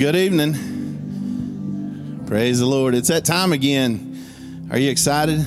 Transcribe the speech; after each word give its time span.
Good 0.00 0.16
evening. 0.16 0.54
Praise 2.26 2.58
the 2.60 2.64
Lord. 2.64 2.94
It's 2.94 3.08
that 3.08 3.22
time 3.26 3.52
again. 3.52 4.66
Are 4.70 4.78
you 4.78 4.90
excited? 4.90 5.46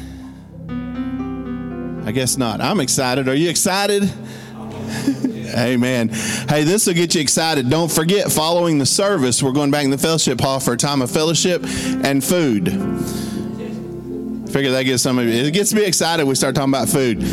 I 2.05 2.11
guess 2.11 2.37
not. 2.37 2.61
I'm 2.61 2.79
excited. 2.79 3.27
Are 3.27 3.33
you 3.33 3.49
excited? 3.49 4.03
Amen. 5.57 6.09
Hey, 6.09 6.65
this 6.65 6.85
will 6.85 6.93
get 6.93 7.15
you 7.15 7.21
excited. 7.21 7.67
Don't 7.67 7.91
forget, 7.91 8.31
following 8.31 8.77
the 8.77 8.85
service, 8.85 9.41
we're 9.41 9.53
going 9.53 9.71
back 9.71 9.85
in 9.85 9.89
the 9.89 9.97
fellowship 9.97 10.39
hall 10.39 10.59
for 10.59 10.73
a 10.73 10.77
time 10.77 11.01
of 11.01 11.09
fellowship 11.09 11.63
and 12.03 12.23
food. 12.23 12.69
Figure 14.51 14.69
that 14.69 14.83
gets 14.83 15.01
some 15.01 15.17
of 15.17 15.25
you. 15.25 15.33
It 15.33 15.51
gets 15.51 15.73
me 15.73 15.83
excited. 15.83 16.27
We 16.27 16.35
start 16.35 16.53
talking 16.53 16.69
about 16.69 16.89
food. 16.89 17.23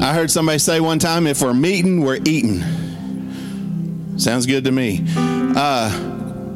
I 0.00 0.14
heard 0.14 0.30
somebody 0.30 0.60
say 0.60 0.78
one 0.78 1.00
time, 1.00 1.26
if 1.26 1.42
we're 1.42 1.54
meeting, 1.54 2.02
we're 2.02 2.20
eating. 2.24 2.62
Sounds 4.16 4.46
good 4.46 4.62
to 4.62 4.70
me. 4.70 5.04
Uh, 5.16 6.09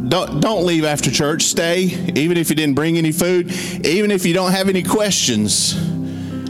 don't 0.08 0.40
don't 0.40 0.64
leave 0.64 0.84
after 0.84 1.10
church. 1.10 1.42
Stay, 1.42 1.82
even 2.14 2.36
if 2.36 2.50
you 2.50 2.56
didn't 2.56 2.74
bring 2.74 2.98
any 2.98 3.12
food, 3.12 3.50
even 3.84 4.10
if 4.10 4.26
you 4.26 4.34
don't 4.34 4.52
have 4.52 4.68
any 4.68 4.82
questions. 4.82 5.72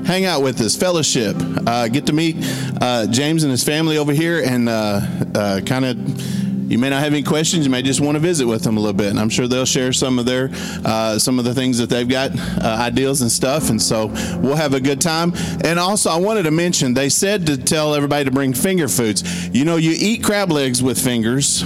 Hang 0.06 0.26
out 0.26 0.42
with 0.42 0.60
us, 0.60 0.76
fellowship. 0.76 1.34
Uh, 1.66 1.88
get 1.88 2.06
to 2.06 2.12
meet 2.12 2.36
uh, 2.82 3.06
James 3.06 3.42
and 3.42 3.50
his 3.50 3.64
family 3.64 3.96
over 3.96 4.12
here, 4.12 4.42
and 4.44 4.68
uh, 4.68 5.00
uh 5.34 5.60
kind 5.64 5.84
of. 5.84 6.44
You 6.64 6.78
may 6.78 6.88
not 6.88 7.02
have 7.04 7.12
any 7.12 7.22
questions. 7.22 7.66
You 7.66 7.70
may 7.70 7.82
just 7.82 8.00
want 8.00 8.16
to 8.16 8.20
visit 8.20 8.46
with 8.46 8.62
them 8.62 8.78
a 8.78 8.80
little 8.80 8.96
bit, 8.96 9.08
and 9.10 9.20
I'm 9.20 9.28
sure 9.28 9.46
they'll 9.46 9.66
share 9.66 9.92
some 9.92 10.18
of 10.18 10.24
their 10.24 10.48
uh, 10.84 11.18
some 11.18 11.38
of 11.38 11.44
the 11.44 11.54
things 11.54 11.76
that 11.78 11.90
they've 11.90 12.08
got 12.08 12.30
uh, 12.34 12.78
ideas 12.80 13.20
and 13.20 13.30
stuff. 13.30 13.68
And 13.68 13.80
so 13.80 14.06
we'll 14.40 14.56
have 14.56 14.72
a 14.72 14.80
good 14.80 15.00
time. 15.00 15.34
And 15.62 15.78
also, 15.78 16.10
I 16.10 16.16
wanted 16.16 16.44
to 16.44 16.50
mention 16.50 16.94
they 16.94 17.10
said 17.10 17.46
to 17.48 17.58
tell 17.58 17.94
everybody 17.94 18.24
to 18.24 18.30
bring 18.30 18.54
finger 18.54 18.88
foods. 18.88 19.48
You 19.54 19.66
know, 19.66 19.76
you 19.76 19.94
eat 19.96 20.24
crab 20.24 20.50
legs 20.50 20.82
with 20.82 20.98
fingers 20.98 21.62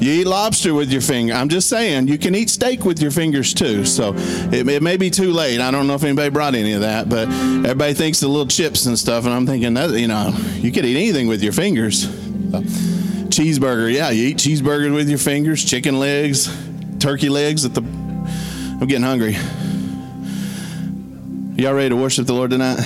you 0.00 0.12
eat 0.12 0.26
lobster 0.26 0.72
with 0.72 0.90
your 0.90 1.02
finger. 1.02 1.34
I'm 1.34 1.48
just 1.48 1.68
saying, 1.68 2.08
you 2.08 2.18
can 2.18 2.34
eat 2.34 2.48
steak 2.48 2.84
with 2.84 3.00
your 3.00 3.10
fingers 3.10 3.52
too. 3.52 3.84
So 3.84 4.14
it, 4.16 4.66
it, 4.66 4.82
may 4.82 4.96
be 4.96 5.10
too 5.10 5.32
late. 5.32 5.60
I 5.60 5.70
don't 5.70 5.86
know 5.86 5.94
if 5.94 6.02
anybody 6.02 6.30
brought 6.30 6.54
any 6.54 6.72
of 6.72 6.80
that, 6.80 7.08
but 7.08 7.28
everybody 7.28 7.92
thinks 7.94 8.20
the 8.20 8.28
little 8.28 8.46
chips 8.46 8.86
and 8.86 8.98
stuff, 8.98 9.24
and 9.24 9.34
I'm 9.34 9.46
thinking 9.46 9.74
that 9.74 9.90
you 9.90 10.08
know 10.08 10.34
you 10.54 10.72
could 10.72 10.84
eat 10.84 10.96
anything 10.96 11.28
with 11.28 11.42
your 11.42 11.52
fingers. 11.52 12.06
Cheeseburger, 12.06 13.92
yeah, 13.92 14.10
you 14.10 14.28
eat 14.28 14.38
cheeseburgers 14.38 14.94
with 14.94 15.08
your 15.08 15.18
fingers. 15.18 15.64
Chicken 15.64 15.98
legs, 15.98 16.48
turkey 16.98 17.28
legs. 17.28 17.64
At 17.64 17.74
the, 17.74 17.82
I'm 17.82 18.86
getting 18.86 19.04
hungry. 19.04 19.36
Y'all 21.60 21.74
ready 21.74 21.90
to 21.90 21.96
worship 21.96 22.26
the 22.26 22.32
Lord 22.32 22.50
tonight? 22.50 22.80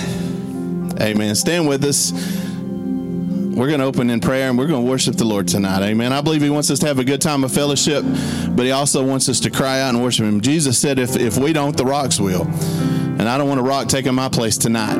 Amen. 0.99 1.33
Stand 1.35 1.67
with 1.67 1.83
us 1.85 2.44
we're 3.55 3.67
going 3.67 3.79
to 3.79 3.85
open 3.85 4.09
in 4.09 4.19
prayer 4.19 4.49
and 4.49 4.57
we're 4.57 4.67
going 4.67 4.83
to 4.83 4.89
worship 4.89 5.15
the 5.15 5.23
Lord 5.23 5.47
tonight. 5.47 5.81
Amen. 5.81 6.11
I 6.11 6.21
believe 6.21 6.41
He 6.41 6.49
wants 6.49 6.69
us 6.69 6.79
to 6.79 6.87
have 6.87 6.99
a 6.99 7.05
good 7.05 7.21
time 7.21 7.43
of 7.43 7.53
fellowship, 7.53 8.03
but 8.49 8.65
He 8.65 8.71
also 8.71 9.03
wants 9.03 9.29
us 9.29 9.39
to 9.41 9.49
cry 9.49 9.79
out 9.79 9.89
and 9.95 10.03
worship 10.03 10.25
Him. 10.25 10.41
Jesus 10.41 10.77
said, 10.77 10.99
if, 10.99 11.15
if 11.15 11.37
we 11.37 11.53
don't, 11.53 11.75
the 11.75 11.85
rocks 11.85 12.19
will. 12.19 12.43
And 12.43 13.23
I 13.23 13.37
don't 13.37 13.47
want 13.47 13.61
a 13.61 13.63
rock 13.63 13.87
taking 13.87 14.13
my 14.13 14.27
place 14.27 14.57
tonight. 14.57 14.97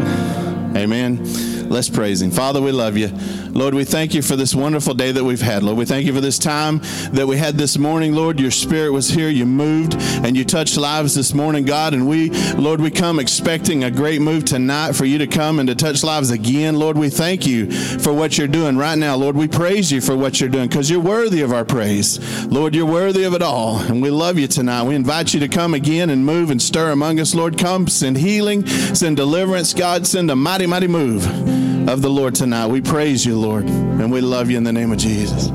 Amen. 0.76 1.55
Let's 1.70 1.90
praise 1.90 2.22
Him. 2.22 2.32
Father, 2.32 2.62
we 2.62 2.72
love 2.72 2.98
you. 2.98 3.10
Lord, 3.56 3.74
we 3.74 3.86
thank 3.86 4.14
you 4.14 4.22
for 4.22 4.36
this 4.36 4.54
wonderful 4.54 4.94
day 4.94 5.14
that 5.14 5.24
we've 5.24 5.42
had. 5.42 5.64
Lord, 5.64 5.78
we 5.78 5.86
thank 5.86 6.06
you 6.06 6.14
for 6.14 6.20
this 6.20 6.38
time 6.38 6.82
that 7.14 7.26
we 7.26 7.38
had 7.38 7.56
this 7.56 7.78
morning. 7.78 8.14
Lord, 8.14 8.40
your 8.40 8.52
spirit 8.52 8.92
was 8.92 9.10
here. 9.10 9.30
You 9.30 9.46
moved 9.46 9.96
and 9.96 10.36
you 10.36 10.44
touched 10.44 10.78
lives 10.78 11.16
this 11.16 11.34
morning, 11.34 11.64
God. 11.64 11.94
And 11.94 12.08
we, 12.08 12.32
Lord, 12.56 12.82
we 12.82 12.92
come 12.92 13.20
expecting 13.20 13.84
a 13.86 13.92
great 13.92 14.22
move 14.22 14.44
tonight 14.44 14.92
for 14.92 15.06
you 15.06 15.18
to 15.20 15.28
come 15.28 15.60
and 15.60 15.70
to 15.70 15.76
touch 15.76 16.04
lives 16.04 16.32
again. 16.32 16.76
Lord, 16.76 16.98
we 16.98 17.10
thank 17.10 17.48
you 17.48 17.72
for 17.72 18.14
what 18.14 18.38
you're 18.38 18.48
doing 18.48 18.78
right 18.78 18.98
now. 18.98 19.16
Lord, 19.16 19.38
we 19.38 19.48
praise 19.48 19.92
you 19.92 20.02
for 20.02 20.18
what 20.18 20.42
you're 20.42 20.50
doing 20.50 20.68
because 20.68 20.90
you're 20.90 21.00
worthy 21.00 21.42
of 21.42 21.54
our 21.54 21.66
praise. 21.66 22.46
Lord, 22.48 22.76
you're 22.76 22.86
worthy 22.86 23.24
of 23.24 23.34
it 23.34 23.42
all. 23.42 23.78
And 23.80 24.02
we 24.02 24.10
love 24.10 24.38
you 24.38 24.48
tonight. 24.48 24.84
We 24.84 24.96
invite 24.96 25.34
you 25.34 25.40
to 25.40 25.48
come 25.48 25.74
again 25.74 26.10
and 26.10 26.26
move 26.26 26.52
and 26.52 26.62
stir 26.62 26.92
among 26.92 27.20
us. 27.20 27.34
Lord, 27.34 27.58
come 27.58 27.88
send 27.88 28.18
healing, 28.18 28.66
send 28.68 29.16
deliverance. 29.18 29.74
God, 29.74 30.06
send 30.06 30.30
a 30.30 30.36
mighty, 30.36 30.68
mighty 30.68 30.88
move 30.88 31.65
of 31.88 32.02
the 32.02 32.10
Lord 32.10 32.36
tonight. 32.36 32.68
We 32.68 32.82
praise 32.82 33.26
you, 33.26 33.40
Lord, 33.40 33.66
and 33.66 34.12
we 34.12 34.22
love 34.22 34.50
you 34.50 34.58
in 34.58 34.64
the 34.64 34.74
name 34.74 34.92
of 34.92 34.98
Jesus. 34.98 35.50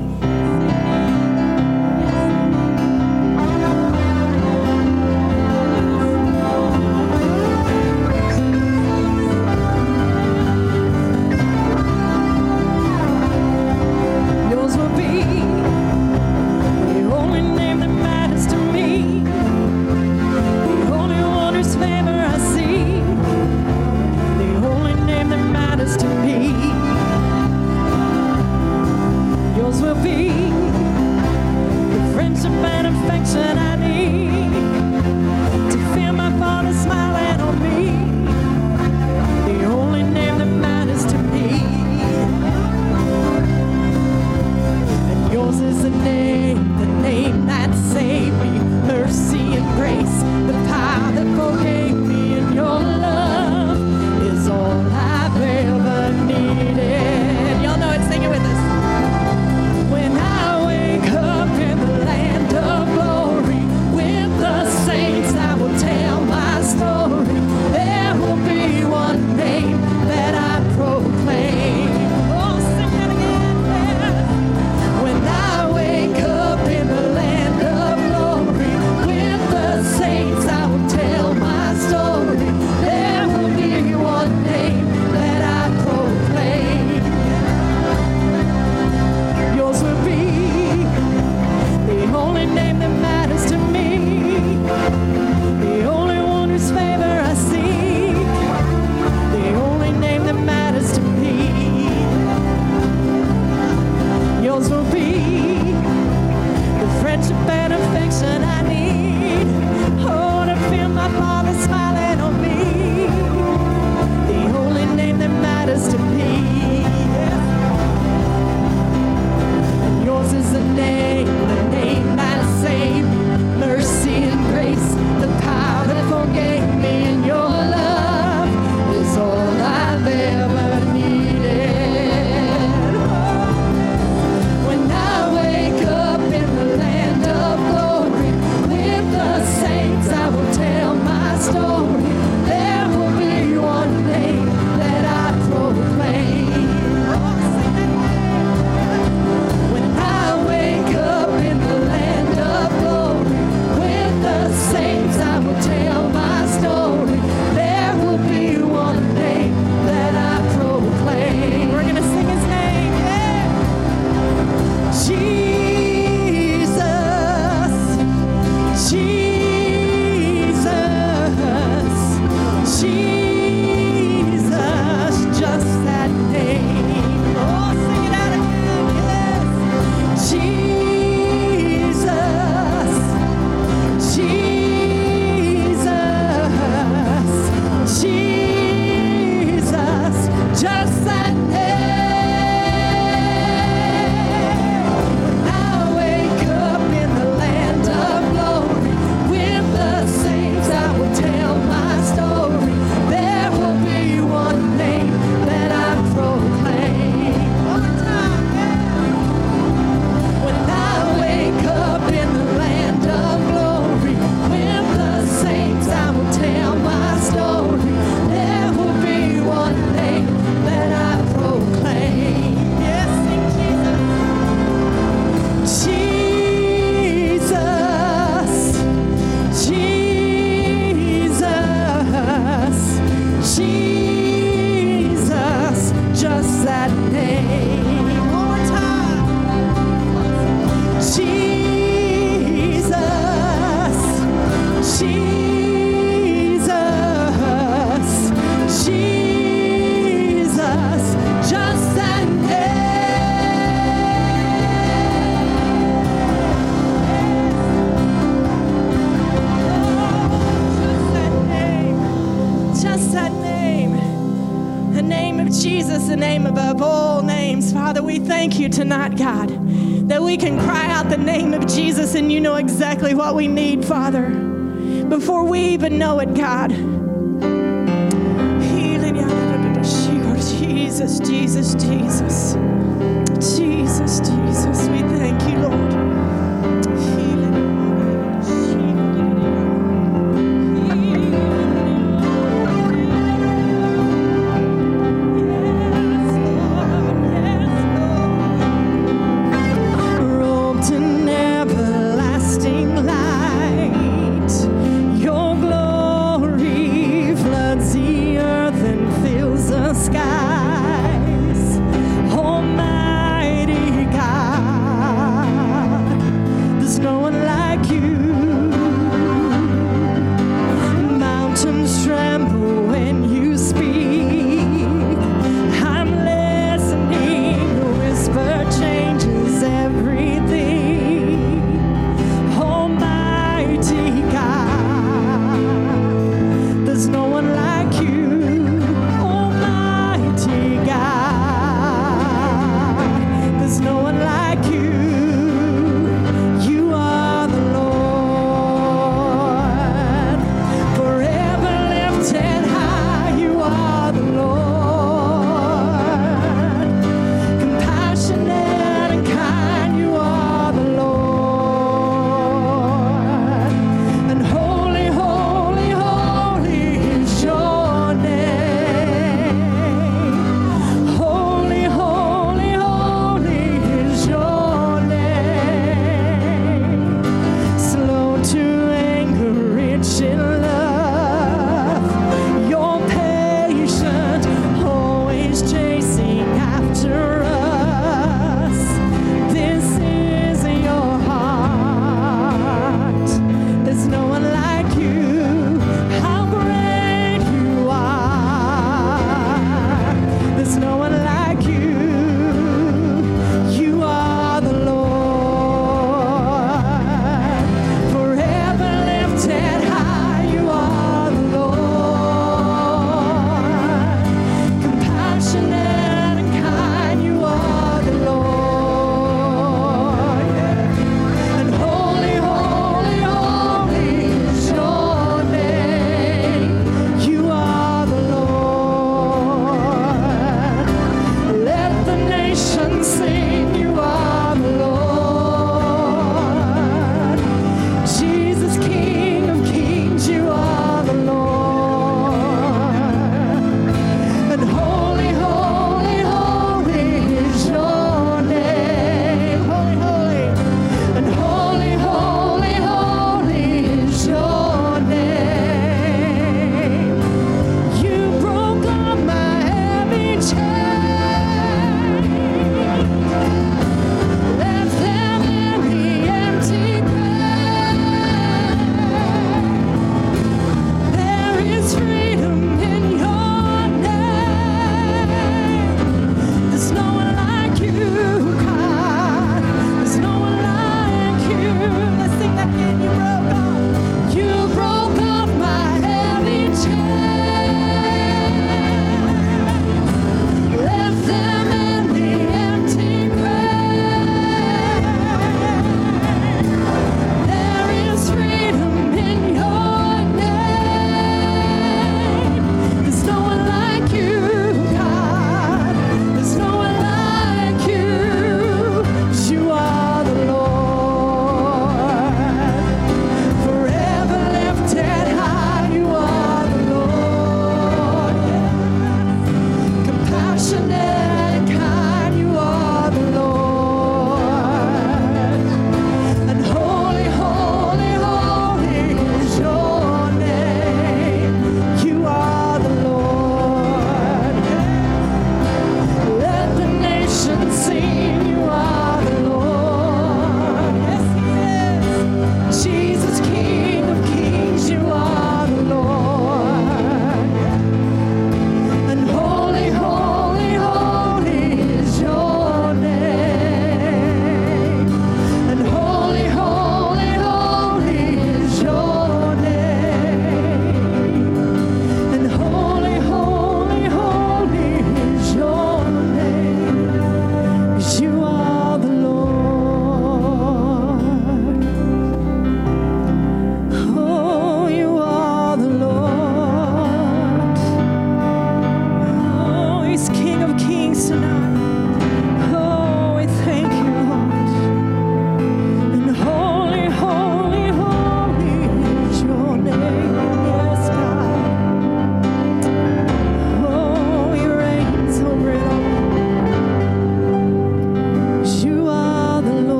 It, 276.21 276.35
God. 276.35 276.80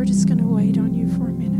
We're 0.00 0.06
just 0.06 0.26
going 0.26 0.38
to 0.38 0.44
wait 0.44 0.78
on 0.78 0.94
you 0.94 1.06
for 1.06 1.24
a 1.24 1.32
minute. 1.32 1.59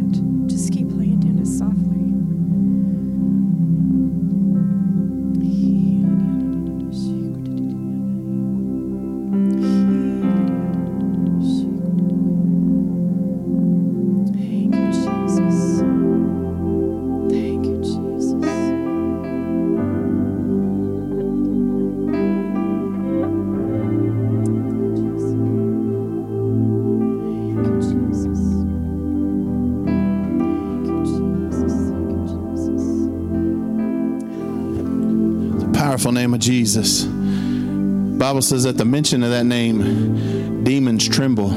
Jesus. 36.71 37.03
Bible 37.05 38.43
says 38.43 38.65
at 38.65 38.77
the 38.77 38.85
mention 38.85 39.25
of 39.25 39.31
that 39.31 39.45
name, 39.45 40.63
demons 40.63 41.09
tremble. 41.09 41.49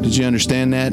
Did 0.00 0.16
you 0.16 0.24
understand 0.24 0.72
that? 0.72 0.92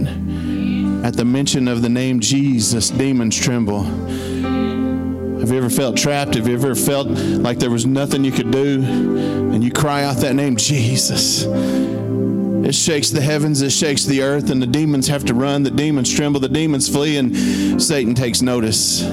At 1.03 1.15
the 1.15 1.25
mention 1.25 1.67
of 1.67 1.81
the 1.81 1.89
name 1.89 2.19
Jesus, 2.19 2.91
demons 2.91 3.35
tremble. 3.35 3.81
Have 3.81 5.49
you 5.49 5.57
ever 5.57 5.71
felt 5.71 5.97
trapped? 5.97 6.35
Have 6.35 6.47
you 6.47 6.53
ever 6.53 6.75
felt 6.75 7.07
like 7.07 7.57
there 7.57 7.71
was 7.71 7.87
nothing 7.87 8.23
you 8.23 8.31
could 8.31 8.51
do? 8.51 8.83
And 8.83 9.63
you 9.63 9.71
cry 9.71 10.03
out 10.03 10.17
that 10.17 10.35
name, 10.35 10.55
Jesus. 10.55 11.45
It 11.45 12.75
shakes 12.75 13.09
the 13.09 13.21
heavens, 13.21 13.63
it 13.63 13.71
shakes 13.71 14.05
the 14.05 14.21
earth, 14.21 14.51
and 14.51 14.61
the 14.61 14.67
demons 14.67 15.07
have 15.07 15.25
to 15.25 15.33
run, 15.33 15.63
the 15.63 15.71
demons 15.71 16.13
tremble, 16.13 16.41
the 16.41 16.47
demons 16.47 16.87
flee, 16.87 17.17
and 17.17 17.81
Satan 17.81 18.13
takes 18.13 18.43
notice. 18.43 19.03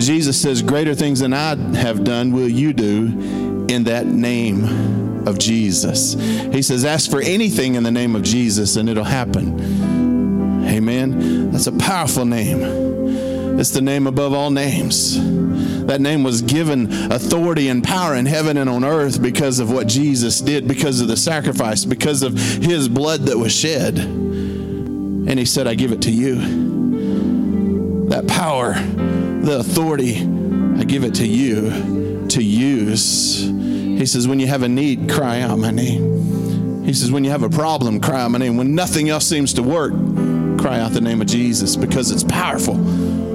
Jesus 0.00 0.40
says, 0.40 0.62
Greater 0.62 0.94
things 0.94 1.20
than 1.20 1.32
I 1.32 1.56
have 1.76 2.04
done 2.04 2.32
will 2.32 2.48
you 2.48 2.72
do 2.72 3.66
in 3.68 3.84
that 3.84 4.06
name 4.06 5.26
of 5.26 5.38
Jesus. 5.38 6.14
He 6.14 6.62
says, 6.62 6.84
Ask 6.84 7.10
for 7.10 7.20
anything 7.20 7.74
in 7.74 7.82
the 7.82 7.90
name 7.90 8.16
of 8.16 8.22
Jesus 8.22 8.76
and 8.76 8.88
it'll 8.88 9.04
happen. 9.04 10.66
Amen. 10.66 11.50
That's 11.50 11.66
a 11.66 11.72
powerful 11.72 12.24
name. 12.24 13.58
It's 13.58 13.70
the 13.70 13.82
name 13.82 14.06
above 14.06 14.32
all 14.32 14.50
names. 14.50 15.18
That 15.86 16.00
name 16.00 16.22
was 16.22 16.40
given 16.40 16.90
authority 17.12 17.68
and 17.68 17.82
power 17.82 18.14
in 18.14 18.24
heaven 18.24 18.56
and 18.56 18.70
on 18.70 18.84
earth 18.84 19.20
because 19.20 19.58
of 19.58 19.72
what 19.72 19.88
Jesus 19.88 20.40
did, 20.40 20.68
because 20.68 21.00
of 21.00 21.08
the 21.08 21.16
sacrifice, 21.16 21.84
because 21.84 22.22
of 22.22 22.38
his 22.38 22.88
blood 22.88 23.22
that 23.22 23.36
was 23.36 23.52
shed. 23.52 23.98
And 23.98 25.38
he 25.38 25.44
said, 25.44 25.66
I 25.66 25.74
give 25.74 25.92
it 25.92 26.02
to 26.02 26.10
you. 26.10 26.36
That 28.08 28.26
power, 28.26 28.74
the 29.42 29.58
authority, 29.58 30.16
I 30.78 30.84
give 30.84 31.04
it 31.04 31.14
to 31.16 31.26
you 31.26 32.26
to 32.28 32.42
use. 32.42 33.42
He 33.42 34.06
says, 34.06 34.28
when 34.28 34.40
you 34.40 34.46
have 34.46 34.62
a 34.62 34.68
need, 34.68 35.10
cry 35.10 35.40
out 35.40 35.58
my 35.58 35.70
name. 35.70 36.84
He 36.84 36.94
says, 36.94 37.10
when 37.10 37.24
you 37.24 37.30
have 37.30 37.42
a 37.42 37.50
problem, 37.50 38.00
cry 38.00 38.22
out 38.22 38.30
my 38.30 38.38
name. 38.38 38.56
When 38.56 38.74
nothing 38.74 39.08
else 39.08 39.26
seems 39.26 39.54
to 39.54 39.62
work, 39.62 39.92
cry 40.58 40.80
out 40.80 40.92
the 40.92 41.00
name 41.00 41.20
of 41.20 41.26
Jesus 41.26 41.76
because 41.76 42.10
it's 42.10 42.24
powerful. 42.24 42.74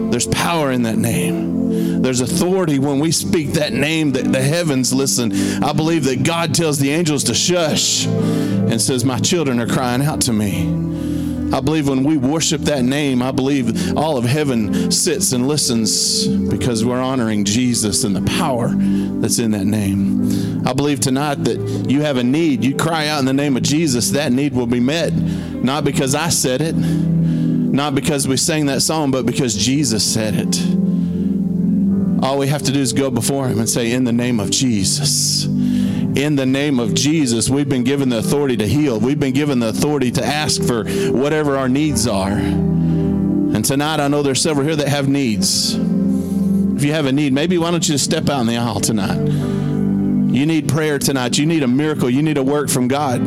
There's 0.09 0.27
power 0.27 0.71
in 0.71 0.83
that 0.83 0.97
name. 0.97 2.01
There's 2.01 2.21
authority 2.21 2.79
when 2.79 2.99
we 2.99 3.11
speak 3.11 3.53
that 3.53 3.73
name 3.73 4.11
that 4.11 4.31
the 4.31 4.41
heavens 4.41 4.93
listen. 4.93 5.63
I 5.63 5.73
believe 5.73 6.03
that 6.05 6.23
God 6.23 6.53
tells 6.53 6.77
the 6.77 6.91
angels 6.91 7.23
to 7.25 7.33
shush 7.33 8.05
and 8.05 8.81
says, 8.81 9.03
My 9.03 9.19
children 9.19 9.59
are 9.59 9.67
crying 9.67 10.01
out 10.03 10.21
to 10.21 10.33
me. 10.33 11.14
I 11.55 11.61
believe 11.61 11.87
when 11.87 12.03
we 12.03 12.17
worship 12.17 12.59
that 12.63 12.83
name, 12.83 13.21
I 13.21 13.31
believe 13.31 13.97
all 13.97 14.17
of 14.17 14.25
heaven 14.25 14.91
sits 14.91 15.31
and 15.31 15.47
listens 15.47 16.27
because 16.27 16.83
we're 16.83 16.99
honoring 16.99 17.45
Jesus 17.45 18.03
and 18.03 18.13
the 18.13 18.21
power 18.23 18.71
that's 18.75 19.39
in 19.39 19.51
that 19.51 19.63
name. 19.63 20.67
I 20.67 20.73
believe 20.73 20.99
tonight 20.99 21.45
that 21.45 21.57
you 21.89 22.01
have 22.01 22.17
a 22.17 22.23
need. 22.25 22.65
You 22.65 22.75
cry 22.75 23.07
out 23.07 23.19
in 23.19 23.25
the 23.25 23.31
name 23.31 23.55
of 23.55 23.63
Jesus, 23.63 24.09
that 24.09 24.33
need 24.33 24.51
will 24.51 24.67
be 24.67 24.81
met. 24.81 25.13
Not 25.13 25.85
because 25.85 26.13
I 26.13 26.27
said 26.27 26.59
it, 26.59 26.75
not 26.75 27.95
because 27.95 28.27
we 28.27 28.35
sang 28.35 28.65
that 28.65 28.81
song, 28.81 29.11
but 29.11 29.25
because 29.25 29.55
Jesus 29.55 30.03
said 30.03 30.33
it. 30.35 30.61
All 32.21 32.37
we 32.37 32.47
have 32.47 32.63
to 32.63 32.71
do 32.73 32.81
is 32.81 32.91
go 32.91 33.09
before 33.09 33.47
Him 33.47 33.59
and 33.59 33.69
say, 33.69 33.93
In 33.93 34.03
the 34.03 34.11
name 34.11 34.41
of 34.41 34.51
Jesus. 34.51 35.54
In 36.15 36.37
the 36.37 36.45
name 36.45 36.79
of 36.79 36.93
Jesus, 36.93 37.49
we've 37.49 37.67
been 37.67 37.83
given 37.83 38.07
the 38.07 38.19
authority 38.19 38.55
to 38.57 38.65
heal. 38.65 39.01
We've 39.01 39.19
been 39.19 39.33
given 39.33 39.59
the 39.59 39.67
authority 39.67 40.11
to 40.11 40.25
ask 40.25 40.63
for 40.63 40.85
whatever 41.11 41.57
our 41.57 41.67
needs 41.67 42.07
are. 42.07 42.31
And 42.31 43.65
tonight, 43.65 43.99
I 43.99 44.07
know 44.07 44.23
there's 44.23 44.41
several 44.41 44.65
here 44.65 44.77
that 44.77 44.87
have 44.87 45.09
needs. 45.09 45.73
If 45.75 46.83
you 46.85 46.93
have 46.93 47.05
a 47.05 47.11
need, 47.11 47.33
maybe 47.33 47.57
why 47.57 47.69
don't 47.71 47.85
you 47.85 47.95
just 47.95 48.05
step 48.05 48.29
out 48.29 48.39
in 48.39 48.47
the 48.47 48.55
aisle 48.55 48.79
tonight? 48.79 49.17
You 50.33 50.45
need 50.45 50.69
prayer 50.69 50.99
tonight. 50.99 51.37
You 51.37 51.45
need 51.45 51.63
a 51.63 51.67
miracle. 51.67 52.09
You 52.09 52.23
need 52.23 52.37
a 52.37 52.43
work 52.43 52.69
from 52.69 52.87
God. 52.87 53.19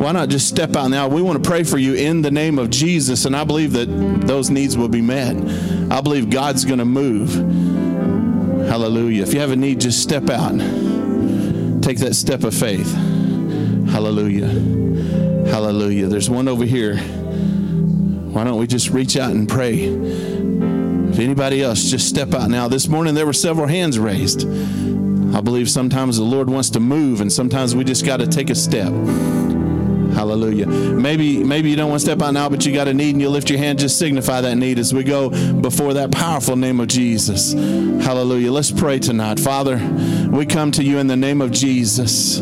Why 0.00 0.12
not 0.12 0.30
just 0.30 0.48
step 0.48 0.76
out 0.76 0.88
now? 0.88 1.08
We 1.08 1.20
want 1.20 1.44
to 1.44 1.46
pray 1.46 1.62
for 1.62 1.76
you 1.76 1.92
in 1.92 2.22
the 2.22 2.30
name 2.30 2.58
of 2.58 2.70
Jesus, 2.70 3.26
and 3.26 3.36
I 3.36 3.44
believe 3.44 3.74
that 3.74 3.86
those 4.26 4.48
needs 4.48 4.78
will 4.78 4.88
be 4.88 5.02
met. 5.02 5.36
I 5.92 6.00
believe 6.00 6.30
God's 6.30 6.64
going 6.64 6.78
to 6.78 6.86
move. 6.86 7.34
Hallelujah. 8.66 9.24
If 9.24 9.34
you 9.34 9.40
have 9.40 9.50
a 9.50 9.56
need, 9.56 9.80
just 9.80 10.02
step 10.02 10.30
out. 10.30 10.89
Take 11.80 11.98
that 11.98 12.14
step 12.14 12.44
of 12.44 12.54
faith. 12.54 12.92
Hallelujah. 13.90 14.48
Hallelujah. 15.50 16.06
There's 16.06 16.30
one 16.30 16.46
over 16.46 16.64
here. 16.64 16.96
Why 16.96 18.44
don't 18.44 18.58
we 18.58 18.66
just 18.66 18.90
reach 18.90 19.16
out 19.16 19.32
and 19.32 19.48
pray? 19.48 19.84
If 19.84 21.18
anybody 21.18 21.62
else, 21.62 21.90
just 21.90 22.08
step 22.08 22.34
out 22.34 22.48
now. 22.50 22.68
This 22.68 22.86
morning 22.86 23.14
there 23.14 23.26
were 23.26 23.32
several 23.32 23.66
hands 23.66 23.98
raised. 23.98 24.46
I 25.34 25.40
believe 25.40 25.68
sometimes 25.68 26.16
the 26.16 26.24
Lord 26.24 26.48
wants 26.48 26.70
to 26.70 26.80
move, 26.80 27.20
and 27.20 27.32
sometimes 27.32 27.74
we 27.74 27.82
just 27.82 28.04
got 28.06 28.18
to 28.18 28.26
take 28.26 28.50
a 28.50 28.54
step. 28.54 28.92
Hallelujah. 30.12 30.66
Maybe 30.66 31.42
maybe 31.42 31.70
you 31.70 31.76
don't 31.76 31.90
want 31.90 32.00
to 32.00 32.06
step 32.06 32.22
out 32.22 32.34
now, 32.34 32.48
but 32.48 32.64
you 32.66 32.72
got 32.72 32.88
a 32.88 32.94
need, 32.94 33.10
and 33.10 33.20
you 33.20 33.28
lift 33.28 33.50
your 33.50 33.58
hand. 33.58 33.78
Just 33.78 33.98
signify 33.98 34.40
that 34.40 34.56
need 34.56 34.78
as 34.78 34.92
we 34.92 35.04
go 35.04 35.30
before 35.60 35.94
that 35.94 36.10
powerful 36.10 36.56
name 36.56 36.80
of 36.80 36.88
Jesus. 36.88 37.52
Hallelujah. 37.52 38.52
Let's 38.52 38.70
pray 38.70 38.98
tonight, 38.98 39.38
Father. 39.38 39.76
We 40.30 40.46
come 40.46 40.72
to 40.72 40.82
you 40.82 40.98
in 40.98 41.06
the 41.06 41.16
name 41.16 41.40
of 41.40 41.50
Jesus. 41.50 42.40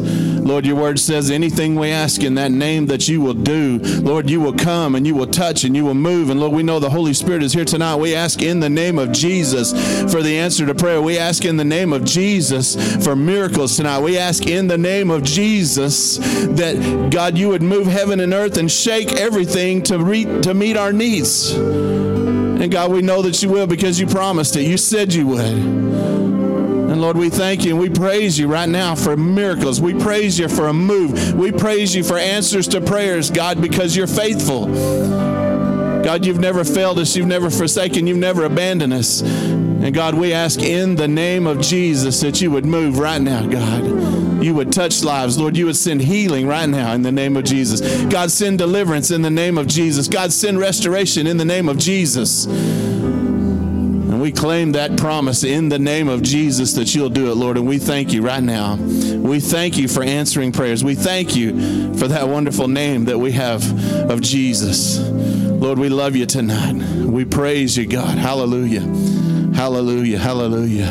Lord, 0.48 0.64
your 0.64 0.76
word 0.76 0.98
says 0.98 1.30
anything 1.30 1.74
we 1.76 1.90
ask 1.90 2.22
in 2.22 2.34
that 2.36 2.50
name 2.50 2.86
that 2.86 3.06
you 3.06 3.20
will 3.20 3.34
do. 3.34 3.78
Lord, 4.00 4.30
you 4.30 4.40
will 4.40 4.54
come 4.54 4.94
and 4.94 5.06
you 5.06 5.14
will 5.14 5.26
touch 5.26 5.62
and 5.64 5.76
you 5.76 5.84
will 5.84 5.92
move. 5.92 6.30
And 6.30 6.40
Lord, 6.40 6.54
we 6.54 6.62
know 6.62 6.80
the 6.80 6.88
Holy 6.88 7.12
Spirit 7.12 7.42
is 7.42 7.52
here 7.52 7.66
tonight. 7.66 7.96
We 7.96 8.14
ask 8.14 8.40
in 8.40 8.60
the 8.60 8.70
name 8.70 8.98
of 8.98 9.12
Jesus 9.12 9.72
for 10.10 10.22
the 10.22 10.38
answer 10.38 10.64
to 10.64 10.74
prayer. 10.74 11.02
We 11.02 11.18
ask 11.18 11.44
in 11.44 11.58
the 11.58 11.66
name 11.66 11.92
of 11.92 12.02
Jesus 12.02 13.04
for 13.04 13.14
miracles 13.14 13.76
tonight. 13.76 14.00
We 14.00 14.16
ask 14.16 14.46
in 14.46 14.68
the 14.68 14.78
name 14.78 15.10
of 15.10 15.22
Jesus 15.22 16.16
that 16.16 17.10
God, 17.12 17.36
you 17.36 17.50
would 17.50 17.62
move 17.62 17.86
heaven 17.86 18.18
and 18.18 18.32
earth 18.32 18.56
and 18.56 18.72
shake 18.72 19.12
everything 19.12 19.82
to, 19.82 20.02
re- 20.02 20.40
to 20.40 20.54
meet 20.54 20.78
our 20.78 20.94
needs. 20.94 21.52
And 21.52 22.72
God, 22.72 22.90
we 22.90 23.02
know 23.02 23.20
that 23.20 23.42
you 23.42 23.50
will 23.50 23.66
because 23.66 24.00
you 24.00 24.06
promised 24.06 24.56
it. 24.56 24.62
You 24.62 24.78
said 24.78 25.12
you 25.12 25.26
would. 25.26 26.27
And 26.98 27.04
Lord, 27.04 27.16
we 27.16 27.30
thank 27.30 27.64
you 27.64 27.70
and 27.70 27.78
we 27.78 27.90
praise 27.90 28.40
you 28.40 28.48
right 28.48 28.68
now 28.68 28.96
for 28.96 29.16
miracles. 29.16 29.80
We 29.80 29.94
praise 29.94 30.36
you 30.36 30.48
for 30.48 30.66
a 30.66 30.72
move. 30.72 31.32
We 31.32 31.52
praise 31.52 31.94
you 31.94 32.02
for 32.02 32.18
answers 32.18 32.66
to 32.68 32.80
prayers, 32.80 33.30
God, 33.30 33.62
because 33.62 33.94
you're 33.94 34.08
faithful. 34.08 34.66
God, 36.02 36.26
you've 36.26 36.40
never 36.40 36.64
failed 36.64 36.98
us. 36.98 37.14
You've 37.14 37.28
never 37.28 37.50
forsaken. 37.50 38.08
You've 38.08 38.18
never 38.18 38.46
abandoned 38.46 38.92
us. 38.92 39.22
And 39.22 39.94
God, 39.94 40.14
we 40.14 40.32
ask 40.32 40.60
in 40.60 40.96
the 40.96 41.06
name 41.06 41.46
of 41.46 41.60
Jesus 41.60 42.20
that 42.22 42.40
you 42.40 42.50
would 42.50 42.66
move 42.66 42.98
right 42.98 43.22
now, 43.22 43.46
God. 43.46 44.42
you 44.42 44.52
would 44.56 44.72
touch 44.72 45.04
lives. 45.04 45.38
Lord, 45.38 45.56
you 45.56 45.66
would 45.66 45.76
send 45.76 46.00
healing 46.00 46.48
right 46.48 46.68
now 46.68 46.94
in 46.94 47.02
the 47.02 47.12
name 47.12 47.36
of 47.36 47.44
Jesus. 47.44 47.80
God, 48.06 48.32
send 48.32 48.58
deliverance 48.58 49.12
in 49.12 49.22
the 49.22 49.30
name 49.30 49.56
of 49.56 49.68
Jesus. 49.68 50.08
God, 50.08 50.32
send 50.32 50.58
restoration 50.58 51.28
in 51.28 51.36
the 51.36 51.44
name 51.44 51.68
of 51.68 51.78
Jesus. 51.78 52.48
And 54.18 54.22
we 54.24 54.32
claim 54.32 54.72
that 54.72 54.98
promise 54.98 55.44
in 55.44 55.68
the 55.68 55.78
name 55.78 56.08
of 56.08 56.22
Jesus 56.22 56.72
that 56.72 56.92
you'll 56.92 57.08
do 57.08 57.30
it, 57.30 57.36
Lord. 57.36 57.56
And 57.56 57.68
we 57.68 57.78
thank 57.78 58.12
you 58.12 58.20
right 58.20 58.42
now. 58.42 58.74
We 58.74 59.38
thank 59.38 59.78
you 59.78 59.86
for 59.86 60.02
answering 60.02 60.50
prayers. 60.50 60.82
We 60.82 60.96
thank 60.96 61.36
you 61.36 61.94
for 61.94 62.08
that 62.08 62.26
wonderful 62.26 62.66
name 62.66 63.04
that 63.04 63.16
we 63.16 63.30
have 63.30 63.62
of 64.10 64.20
Jesus. 64.20 64.98
Lord, 64.98 65.78
we 65.78 65.88
love 65.88 66.16
you 66.16 66.26
tonight. 66.26 66.74
We 67.04 67.26
praise 67.26 67.76
you, 67.76 67.86
God. 67.86 68.18
Hallelujah. 68.18 68.80
Hallelujah. 69.54 70.18
Hallelujah. 70.18 70.88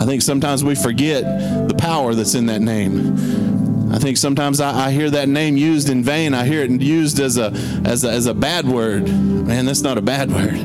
I 0.00 0.06
think 0.06 0.22
sometimes 0.22 0.62
we 0.62 0.76
forget 0.76 1.24
the 1.68 1.74
power 1.74 2.14
that's 2.14 2.36
in 2.36 2.46
that 2.46 2.60
name. 2.60 3.49
I 3.92 3.98
think 3.98 4.16
sometimes 4.16 4.60
I, 4.60 4.86
I, 4.86 4.90
hear 4.92 5.10
that 5.10 5.28
name 5.28 5.56
used 5.56 5.90
in 5.90 6.04
vain. 6.04 6.32
I 6.32 6.44
hear 6.44 6.62
it 6.62 6.70
used 6.70 7.18
as 7.18 7.38
a, 7.38 7.50
as 7.84 8.04
a 8.04 8.10
as 8.10 8.26
a 8.26 8.34
bad 8.34 8.66
word. 8.66 9.08
Man, 9.08 9.66
that's 9.66 9.80
not 9.82 9.98
a 9.98 10.02
bad 10.02 10.30
word. 10.30 10.60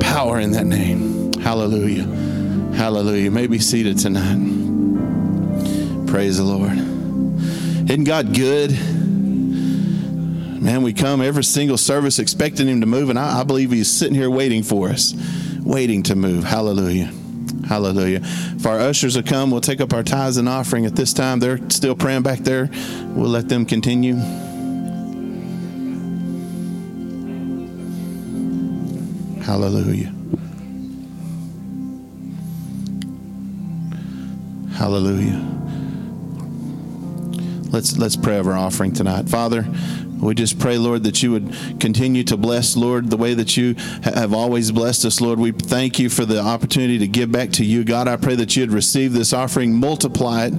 Power 0.00 0.38
in 0.38 0.52
that 0.52 0.66
name. 0.66 1.32
Hallelujah. 1.34 2.04
Hallelujah. 2.74 3.30
May 3.30 3.46
be 3.46 3.58
seated 3.58 3.98
tonight. 3.98 4.36
Praise 6.06 6.36
the 6.36 6.44
Lord. 6.44 6.76
Isn't 7.90 8.04
God 8.04 8.34
good? 8.34 8.72
Man, 10.60 10.82
we 10.82 10.92
come 10.92 11.22
every 11.22 11.44
single 11.44 11.78
service 11.78 12.18
expecting 12.18 12.66
Him 12.66 12.80
to 12.82 12.86
move, 12.86 13.08
and 13.08 13.18
I, 13.18 13.40
I 13.40 13.44
believe 13.44 13.70
He's 13.70 13.90
sitting 13.90 14.14
here 14.14 14.28
waiting 14.28 14.62
for 14.62 14.90
us, 14.90 15.14
waiting 15.60 16.02
to 16.04 16.14
move. 16.14 16.44
Hallelujah. 16.44 17.10
Hallelujah. 17.68 18.20
If 18.22 18.64
our 18.64 18.80
ushers 18.80 19.14
will 19.14 19.22
come, 19.22 19.50
we'll 19.50 19.60
take 19.60 19.82
up 19.82 19.92
our 19.92 20.02
tithes 20.02 20.38
and 20.38 20.48
offering 20.48 20.86
at 20.86 20.96
this 20.96 21.12
time. 21.12 21.38
They're 21.38 21.58
still 21.70 21.94
praying 21.94 22.22
back 22.22 22.38
there. 22.38 22.70
We'll 23.08 23.28
let 23.28 23.50
them 23.50 23.66
continue. 23.66 24.16
Hallelujah. 29.44 30.14
Hallelujah. 34.72 35.44
Let's 37.70 37.98
let's 37.98 38.16
pray 38.16 38.38
over 38.38 38.52
our 38.52 38.58
offering 38.58 38.92
tonight. 38.92 39.28
Father, 39.28 39.66
we 40.20 40.34
just 40.34 40.58
pray, 40.58 40.78
Lord, 40.78 41.04
that 41.04 41.22
you 41.22 41.32
would 41.32 41.80
continue 41.80 42.24
to 42.24 42.36
bless, 42.36 42.76
Lord, 42.76 43.10
the 43.10 43.16
way 43.16 43.34
that 43.34 43.56
you 43.56 43.74
have 44.02 44.32
always 44.32 44.72
blessed 44.72 45.04
us, 45.04 45.20
Lord. 45.20 45.38
We 45.38 45.52
thank 45.52 45.98
you 45.98 46.10
for 46.10 46.24
the 46.24 46.40
opportunity 46.40 46.98
to 46.98 47.06
give 47.06 47.30
back 47.30 47.50
to 47.52 47.64
you. 47.64 47.84
God, 47.84 48.08
I 48.08 48.16
pray 48.16 48.34
that 48.36 48.56
you'd 48.56 48.72
receive 48.72 49.12
this 49.12 49.32
offering, 49.32 49.74
multiply 49.74 50.46
it, 50.46 50.54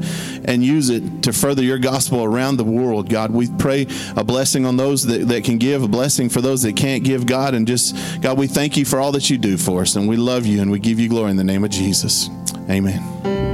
and 0.46 0.64
use 0.64 0.90
it 0.90 1.24
to 1.24 1.34
further 1.34 1.64
your 1.64 1.78
gospel 1.78 2.24
around 2.24 2.58
the 2.58 2.64
world, 2.64 3.10
God. 3.10 3.32
We 3.32 3.50
pray 3.58 3.88
a 4.16 4.24
blessing 4.24 4.66
on 4.66 4.78
those 4.78 5.06
that, 5.06 5.28
that 5.28 5.44
can 5.44 5.58
give, 5.58 5.84
a 5.84 5.88
blessing 5.88 6.30
for 6.30 6.42
those 6.42 6.62
that 6.64 6.76
can't 6.76 7.04
give, 7.04 7.26
God. 7.26 7.54
And 7.54 7.68
just, 7.68 8.22
God, 8.22 8.38
we 8.38 8.48
thank 8.48 8.78
you 8.78 8.86
for 8.86 9.00
all 9.00 9.12
that 9.14 9.30
you 9.30 9.38
do 9.38 9.58
for 9.58 9.82
us. 9.82 9.96
And 9.96 10.08
we 10.08 10.18
love 10.18 10.46
you 10.46 10.62
and 10.62 10.72
we 10.72 10.80
give 10.80 11.00
you 11.00 11.10
glory 11.10 11.32
in 11.32 11.38
the 11.38 11.44
name 11.44 11.64
of 11.64 11.70
Jesus. 11.70 12.30
Amen. 12.70 13.49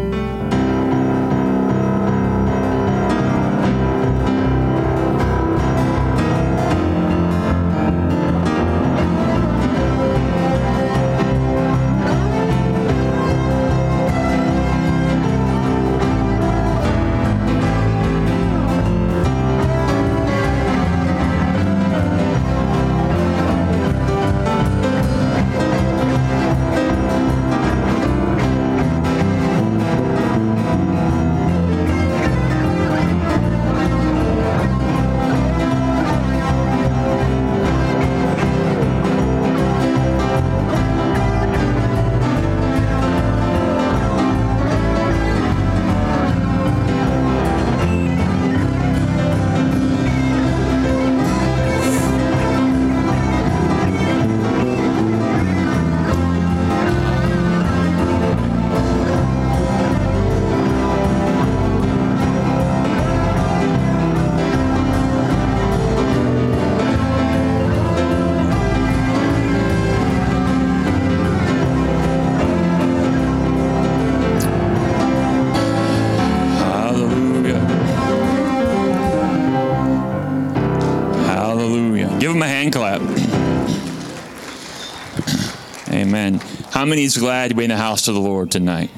How 86.86 86.90
many 86.90 87.04
is 87.04 87.18
glad 87.18 87.48
to 87.48 87.56
be 87.56 87.64
in 87.64 87.72
the 87.72 87.78
house 87.78 88.08
of 88.08 88.14
the 88.14 88.22
Lord 88.22 88.52
tonight? 88.52 88.92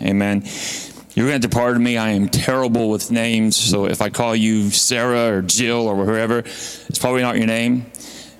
Amen. 0.00 0.44
You're 1.16 1.26
going 1.26 1.40
to 1.40 1.48
pardon 1.48 1.82
me. 1.82 1.96
I 1.96 2.10
am 2.10 2.28
terrible 2.28 2.88
with 2.88 3.10
names. 3.10 3.56
So 3.56 3.86
if 3.86 4.00
I 4.00 4.10
call 4.10 4.36
you 4.36 4.70
Sarah 4.70 5.38
or 5.38 5.42
Jill 5.42 5.88
or 5.88 6.04
whoever, 6.04 6.38
it's 6.38 7.00
probably 7.00 7.22
not 7.22 7.38
your 7.38 7.48
name. 7.48 7.86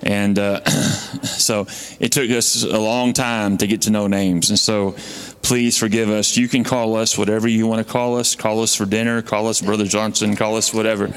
And 0.03 0.39
uh, 0.39 0.63
so 1.23 1.67
it 1.99 2.13
took 2.13 2.29
us 2.29 2.63
a 2.63 2.79
long 2.79 3.11
time 3.11 3.57
to 3.57 3.67
get 3.67 3.81
to 3.81 3.91
know 3.91 4.07
names. 4.07 4.49
And 4.49 4.57
so 4.57 4.95
please 5.41 5.77
forgive 5.77 6.09
us. 6.09 6.37
You 6.37 6.47
can 6.47 6.63
call 6.63 6.95
us 6.95 7.17
whatever 7.17 7.49
you 7.49 7.67
want 7.67 7.85
to 7.85 7.91
call 7.91 8.17
us. 8.17 8.37
Call 8.37 8.61
us 8.61 8.73
for 8.73 8.85
dinner. 8.85 9.21
Call 9.21 9.49
us 9.49 9.59
Brother 9.59 9.83
Johnson. 9.83 10.37
Call 10.37 10.55
us 10.55 10.73
whatever. 10.73 11.13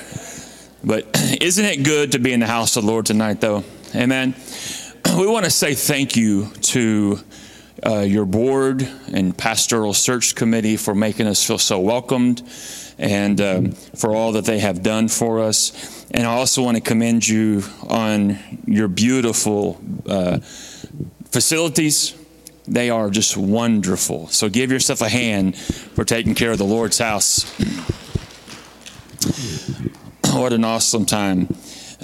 But 0.82 1.06
isn't 1.40 1.64
it 1.64 1.84
good 1.84 2.10
to 2.12 2.18
be 2.18 2.32
in 2.32 2.40
the 2.40 2.48
house 2.48 2.76
of 2.76 2.82
the 2.82 2.90
Lord 2.90 3.06
tonight, 3.06 3.40
though? 3.40 3.62
Amen. 3.94 4.34
We 5.16 5.28
want 5.28 5.44
to 5.44 5.52
say 5.52 5.74
thank 5.74 6.16
you 6.16 6.50
to 6.62 7.20
uh, 7.86 8.00
your 8.00 8.26
board 8.26 8.88
and 9.12 9.36
pastoral 9.36 9.94
search 9.94 10.34
committee 10.34 10.76
for 10.76 10.94
making 10.94 11.26
us 11.26 11.46
feel 11.46 11.58
so 11.58 11.78
welcomed 11.78 12.42
and 12.98 13.40
um, 13.40 13.70
for 13.72 14.14
all 14.14 14.32
that 14.32 14.44
they 14.44 14.58
have 14.58 14.82
done 14.82 15.06
for 15.06 15.40
us. 15.40 16.06
And 16.10 16.26
I 16.26 16.32
also 16.32 16.62
want 16.62 16.76
to 16.76 16.80
commend 16.80 17.28
you 17.28 17.62
on 17.88 18.38
your 18.66 18.88
beautiful 18.88 19.80
uh, 20.08 20.38
facilities. 21.30 22.14
They 22.66 22.90
are 22.90 23.10
just 23.10 23.36
wonderful. 23.36 24.28
So 24.28 24.48
give 24.48 24.72
yourself 24.72 25.00
a 25.00 25.08
hand 25.08 25.56
for 25.56 26.04
taking 26.04 26.34
care 26.34 26.50
of 26.50 26.58
the 26.58 26.64
Lord's 26.64 26.98
house. 26.98 27.44
what 30.32 30.52
an 30.52 30.64
awesome 30.64 31.06
time. 31.06 31.54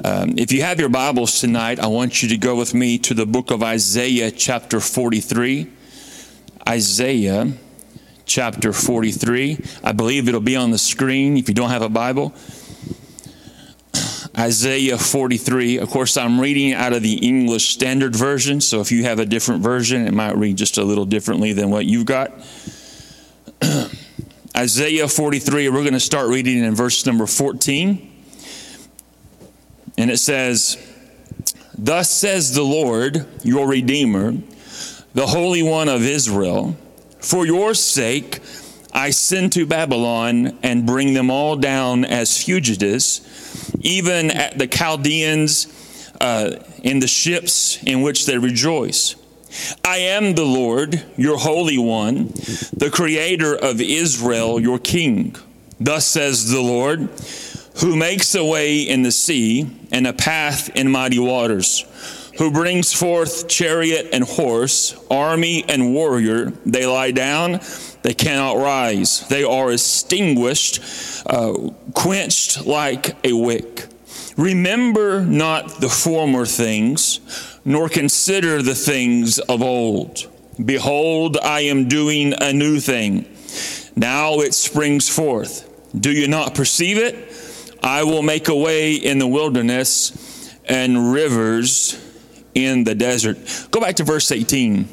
Um, 0.02 0.38
if 0.38 0.52
you 0.52 0.62
have 0.62 0.81
your 0.81 0.88
Bibles 0.88 1.38
tonight, 1.38 1.78
I 1.78 1.87
want 1.87 2.22
you 2.22 2.31
to 2.31 2.38
go 2.38 2.57
with 2.57 2.72
me 2.72 2.96
to 3.00 3.12
the 3.12 3.26
book 3.26 3.50
of 3.50 3.62
Isaiah, 3.62 4.31
chapter 4.31 4.81
43. 4.81 5.70
Isaiah, 6.66 7.52
chapter 8.24 8.72
43. 8.72 9.62
I 9.85 9.92
believe 9.92 10.28
it'll 10.28 10.40
be 10.40 10.57
on 10.57 10.70
the 10.70 10.78
screen 10.78 11.37
if 11.37 11.46
you 11.46 11.55
don't 11.55 11.68
have 11.68 11.83
a 11.83 11.90
Bible. 11.90 12.33
Isaiah 14.38 14.96
43. 14.96 15.76
Of 15.76 15.90
course, 15.90 16.16
I'm 16.16 16.40
reading 16.40 16.72
out 16.72 16.94
of 16.94 17.02
the 17.02 17.16
English 17.16 17.68
Standard 17.68 18.16
Version, 18.16 18.62
so 18.62 18.81
if 18.81 18.90
you 18.90 19.05
have 19.05 19.18
a 19.18 19.26
different 19.26 19.62
version, 19.62 20.07
it 20.07 20.14
might 20.14 20.38
read 20.38 20.57
just 20.57 20.78
a 20.78 20.85
little 20.85 21.05
differently 21.05 21.52
than 21.52 21.68
what 21.68 21.85
you've 21.85 22.07
got. 22.07 22.33
Isaiah 24.57 25.07
43, 25.07 25.68
we're 25.68 25.81
going 25.81 25.92
to 25.92 26.00
start 26.00 26.31
reading 26.31 26.64
in 26.64 26.74
verse 26.74 27.05
number 27.05 27.26
14. 27.26 28.09
And 30.03 30.11
it 30.11 30.19
says, 30.19 30.79
Thus 31.79 32.11
says 32.11 32.57
the 32.57 32.65
Lord, 32.65 33.25
your 33.45 33.69
Redeemer, 33.69 34.35
the 35.15 35.29
Holy 35.29 35.62
One 35.62 35.88
of 35.88 36.03
Israel, 36.03 36.77
for 37.21 37.47
your 37.47 37.73
sake 37.73 38.41
I 38.93 39.11
send 39.11 39.53
to 39.53 39.65
Babylon 39.65 40.59
and 40.65 40.85
bring 40.85 41.15
them 41.15 41.31
all 41.31 41.55
down 41.55 42.05
as 42.05 42.37
fugitives, 42.37 43.21
even 43.81 44.33
at 44.33 44.59
the 44.59 44.67
Chaldeans 44.67 46.11
uh, 46.21 46.57
in 46.83 46.99
the 46.99 47.07
ships 47.07 47.81
in 47.85 48.03
which 48.03 48.27
they 48.27 48.38
rejoice. 48.38 49.15
I 49.85 49.99
am 49.99 50.35
the 50.35 50.45
Lord, 50.45 51.01
your 51.17 51.38
Holy 51.38 51.79
One, 51.79 52.27
the 52.73 52.91
Creator 52.93 53.55
of 53.55 53.81
Israel, 53.81 54.59
your 54.59 54.81
King. 54.81 55.37
Thus 55.79 56.05
says 56.09 56.51
the 56.51 56.61
Lord, 56.61 57.09
who 57.80 57.96
makes 57.96 58.35
a 58.35 58.44
way 58.44 58.80
in 58.80 59.02
the 59.02 59.12
sea 59.12 59.70
and 59.90 60.06
a 60.06 60.12
path 60.12 60.68
in 60.76 60.90
mighty 60.90 61.18
waters, 61.18 61.85
who 62.38 62.50
brings 62.50 62.92
forth 62.92 63.48
chariot 63.48 64.08
and 64.12 64.24
horse, 64.24 64.96
army 65.11 65.64
and 65.68 65.92
warrior. 65.92 66.50
They 66.66 66.87
lie 66.87 67.11
down, 67.11 67.61
they 68.02 68.14
cannot 68.14 68.56
rise. 68.56 69.26
They 69.28 69.44
are 69.44 69.72
extinguished, 69.72 70.80
uh, 71.26 71.70
quenched 71.94 72.66
like 72.66 73.16
a 73.24 73.32
wick. 73.32 73.87
Remember 74.37 75.22
not 75.22 75.80
the 75.80 75.88
former 75.88 76.46
things 76.46 77.20
nor 77.64 77.88
consider 77.88 78.62
the 78.62 78.74
things 78.74 79.38
of 79.38 79.62
old. 79.62 80.27
Behold, 80.64 81.38
I 81.42 81.60
am 81.60 81.88
doing 81.88 82.35
a 82.40 82.52
new 82.52 82.81
thing. 82.81 83.25
Now 83.94 84.40
it 84.40 84.54
springs 84.54 85.08
forth. 85.08 85.68
Do 85.98 86.10
you 86.10 86.29
not 86.29 86.54
perceive 86.54 86.98
it? 86.98 87.31
I 87.83 88.04
will 88.04 88.22
make 88.22 88.48
a 88.48 88.56
way 88.56 88.94
in 88.94 89.18
the 89.18 89.26
wilderness 89.26 90.50
and 90.66 91.12
rivers 91.12 91.98
in 92.54 92.85
the 92.85 92.94
desert. 92.94 93.38
Go 93.70 93.80
back 93.80 93.96
to 93.96 94.04
verse 94.04 94.30
18. 94.30 94.88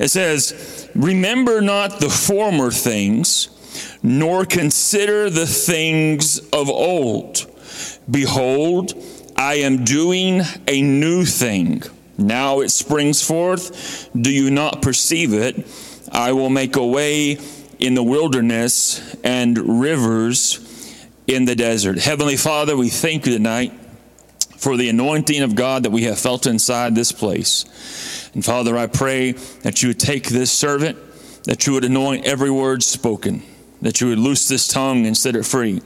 It 0.00 0.10
says, 0.10 0.88
Remember 0.94 1.60
not 1.60 2.00
the 2.00 2.08
former 2.08 2.70
things, 2.70 3.98
nor 4.02 4.44
consider 4.46 5.28
the 5.28 5.46
things 5.46 6.38
of 6.50 6.70
old. 6.70 7.46
Behold, 8.10 8.94
I 9.36 9.54
am 9.56 9.84
doing 9.84 10.42
a 10.66 10.80
new 10.80 11.24
thing. 11.24 11.82
Now 12.16 12.60
it 12.60 12.70
springs 12.70 13.22
forth. 13.22 14.10
Do 14.18 14.30
you 14.30 14.50
not 14.50 14.82
perceive 14.82 15.34
it? 15.34 15.66
I 16.10 16.32
will 16.32 16.50
make 16.50 16.76
a 16.76 16.86
way 16.86 17.38
in 17.78 17.94
the 17.94 18.02
wilderness 18.02 19.14
and 19.22 19.80
rivers 19.80 20.69
in 21.30 21.44
the 21.44 21.54
desert. 21.54 21.98
Heavenly 21.98 22.36
Father, 22.36 22.76
we 22.76 22.88
thank 22.88 23.24
you 23.24 23.32
tonight 23.32 23.72
for 24.56 24.76
the 24.76 24.88
anointing 24.88 25.42
of 25.42 25.54
God 25.54 25.84
that 25.84 25.90
we 25.90 26.02
have 26.04 26.18
felt 26.18 26.46
inside 26.46 26.94
this 26.94 27.12
place. 27.12 28.30
And 28.34 28.44
Father, 28.44 28.76
I 28.76 28.86
pray 28.86 29.32
that 29.62 29.82
you 29.82 29.90
would 29.90 30.00
take 30.00 30.28
this 30.28 30.50
servant, 30.50 30.98
that 31.44 31.66
you 31.66 31.72
would 31.72 31.84
anoint 31.84 32.26
every 32.26 32.50
word 32.50 32.82
spoken 32.82 33.42
that 33.82 34.00
you 34.00 34.08
would 34.08 34.18
loose 34.18 34.48
this 34.48 34.68
tongue 34.68 35.06
and 35.06 35.16
set 35.16 35.34
it 35.34 35.44
free. 35.44 35.80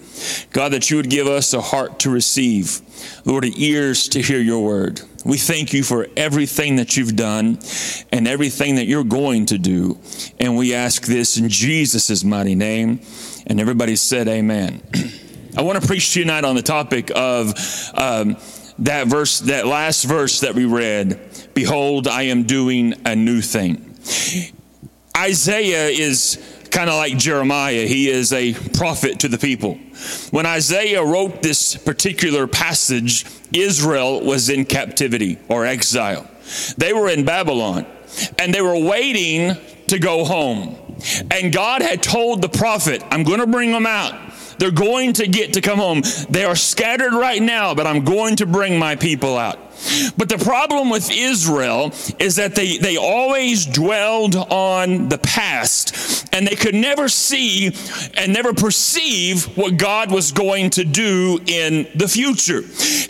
God, 0.52 0.72
that 0.72 0.90
you 0.90 0.96
would 0.96 1.10
give 1.10 1.26
us 1.26 1.54
a 1.54 1.60
heart 1.60 2.00
to 2.00 2.10
receive, 2.10 2.80
Lord, 3.24 3.44
ears 3.44 4.08
to 4.08 4.22
hear 4.22 4.40
your 4.40 4.64
word. 4.64 5.00
We 5.24 5.38
thank 5.38 5.72
you 5.72 5.82
for 5.82 6.08
everything 6.16 6.76
that 6.76 6.96
you've 6.96 7.16
done 7.16 7.58
and 8.12 8.28
everything 8.28 8.74
that 8.76 8.86
you're 8.86 9.04
going 9.04 9.46
to 9.46 9.58
do. 9.58 9.98
And 10.38 10.56
we 10.56 10.74
ask 10.74 11.04
this 11.04 11.38
in 11.38 11.48
Jesus' 11.48 12.24
mighty 12.24 12.54
name. 12.54 13.00
And 13.46 13.60
everybody 13.60 13.96
said, 13.96 14.28
Amen. 14.28 14.82
I 15.56 15.62
want 15.62 15.80
to 15.80 15.86
preach 15.86 16.12
tonight 16.12 16.44
on 16.44 16.56
the 16.56 16.62
topic 16.62 17.12
of 17.14 17.54
um, 17.94 18.36
that 18.80 19.06
verse, 19.06 19.38
that 19.40 19.68
last 19.68 20.02
verse 20.02 20.40
that 20.40 20.54
we 20.56 20.64
read 20.64 21.20
Behold, 21.54 22.08
I 22.08 22.22
am 22.22 22.42
doing 22.42 22.94
a 23.04 23.14
new 23.14 23.40
thing. 23.40 23.94
Isaiah 25.16 25.86
is 25.86 26.64
kind 26.72 26.90
of 26.90 26.96
like 26.96 27.16
Jeremiah, 27.16 27.86
he 27.86 28.08
is 28.08 28.32
a 28.32 28.52
prophet 28.76 29.20
to 29.20 29.28
the 29.28 29.38
people. 29.38 29.74
When 30.32 30.44
Isaiah 30.44 31.04
wrote 31.04 31.40
this 31.40 31.76
particular 31.76 32.48
passage, 32.48 33.24
Israel 33.52 34.24
was 34.24 34.48
in 34.48 34.64
captivity 34.64 35.38
or 35.48 35.66
exile. 35.66 36.28
They 36.76 36.92
were 36.92 37.08
in 37.08 37.24
Babylon 37.24 37.86
and 38.40 38.52
they 38.52 38.60
were 38.60 38.76
waiting 38.76 39.56
to 39.86 40.00
go 40.00 40.24
home. 40.24 40.76
And 41.30 41.52
God 41.52 41.80
had 41.80 42.02
told 42.02 42.42
the 42.42 42.48
prophet, 42.48 43.04
I'm 43.12 43.22
going 43.22 43.40
to 43.40 43.46
bring 43.46 43.70
them 43.70 43.86
out. 43.86 44.32
They're 44.58 44.70
going 44.70 45.14
to 45.14 45.26
get 45.26 45.54
to 45.54 45.60
come 45.60 45.78
home. 45.78 46.02
They 46.28 46.44
are 46.44 46.56
scattered 46.56 47.12
right 47.12 47.42
now, 47.42 47.74
but 47.74 47.86
I'm 47.86 48.04
going 48.04 48.36
to 48.36 48.46
bring 48.46 48.78
my 48.78 48.96
people 48.96 49.36
out. 49.36 49.58
But 50.16 50.28
the 50.28 50.38
problem 50.38 50.90
with 50.90 51.10
Israel 51.10 51.92
is 52.18 52.36
that 52.36 52.54
they, 52.54 52.78
they 52.78 52.96
always 52.96 53.66
dwelled 53.66 54.36
on 54.36 55.08
the 55.08 55.18
past 55.18 56.24
and 56.34 56.46
they 56.46 56.56
could 56.56 56.74
never 56.74 57.08
see 57.08 57.74
and 58.16 58.32
never 58.32 58.52
perceive 58.52 59.44
what 59.56 59.76
God 59.76 60.10
was 60.10 60.32
going 60.32 60.70
to 60.70 60.84
do 60.84 61.40
in 61.46 61.86
the 61.94 62.08
future. 62.08 62.62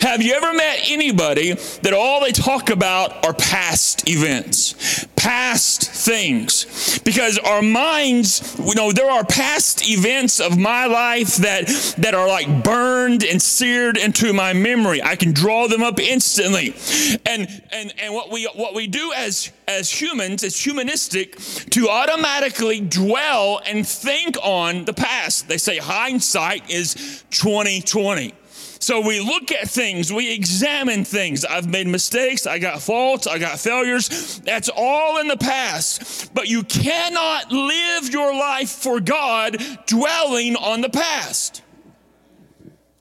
Have 0.05 0.21
you 0.21 0.33
ever 0.33 0.53
met 0.53 0.79
anybody 0.89 1.53
that 1.53 1.93
all 1.93 2.21
they 2.21 2.31
talk 2.31 2.69
about 2.69 3.25
are 3.25 3.33
past 3.33 4.07
events, 4.07 5.05
past 5.15 5.89
things? 5.91 6.99
Because 6.99 7.39
our 7.39 7.61
minds, 7.61 8.55
you 8.59 8.75
know, 8.75 8.91
there 8.91 9.09
are 9.09 9.25
past 9.25 9.89
events 9.89 10.39
of 10.39 10.57
my 10.57 10.85
life 10.85 11.37
that, 11.37 11.67
that 11.97 12.13
are 12.13 12.27
like 12.27 12.63
burned 12.63 13.23
and 13.23 13.41
seared 13.41 13.97
into 13.97 14.33
my 14.33 14.53
memory. 14.53 15.01
I 15.01 15.15
can 15.15 15.33
draw 15.33 15.67
them 15.67 15.81
up 15.81 15.99
instantly. 15.99 16.54
And 16.55 17.61
and 17.71 17.93
and 17.99 18.13
what 18.13 18.31
we 18.31 18.45
what 18.55 18.73
we 18.73 18.87
do 18.87 19.11
as 19.13 19.51
as 19.67 19.89
humans 19.91 20.43
is 20.43 20.57
humanistic 20.57 21.37
to 21.71 21.89
automatically 21.89 22.79
dwell 22.79 23.61
and 23.65 23.87
think 23.87 24.37
on 24.41 24.85
the 24.85 24.93
past. 24.93 25.47
They 25.47 25.57
say 25.57 25.77
hindsight 25.77 26.69
is 26.69 27.23
2020. 27.31 28.33
So 28.79 29.01
we 29.01 29.19
look 29.19 29.51
at 29.51 29.67
things, 29.67 30.13
we 30.13 30.31
examine 30.31 31.05
things. 31.05 31.43
I've 31.43 31.67
made 31.67 31.87
mistakes, 31.87 32.45
I 32.45 32.59
got 32.59 32.81
faults, 32.81 33.25
I 33.25 33.39
got 33.39 33.57
failures. 33.57 34.39
That's 34.39 34.69
all 34.69 35.17
in 35.19 35.27
the 35.27 35.37
past. 35.37 36.33
But 36.35 36.47
you 36.47 36.61
cannot 36.63 37.51
live 37.51 38.09
your 38.09 38.33
life 38.35 38.69
for 38.69 38.99
God 38.99 39.57
dwelling 39.87 40.55
on 40.55 40.81
the 40.81 40.89
past. 40.89 41.63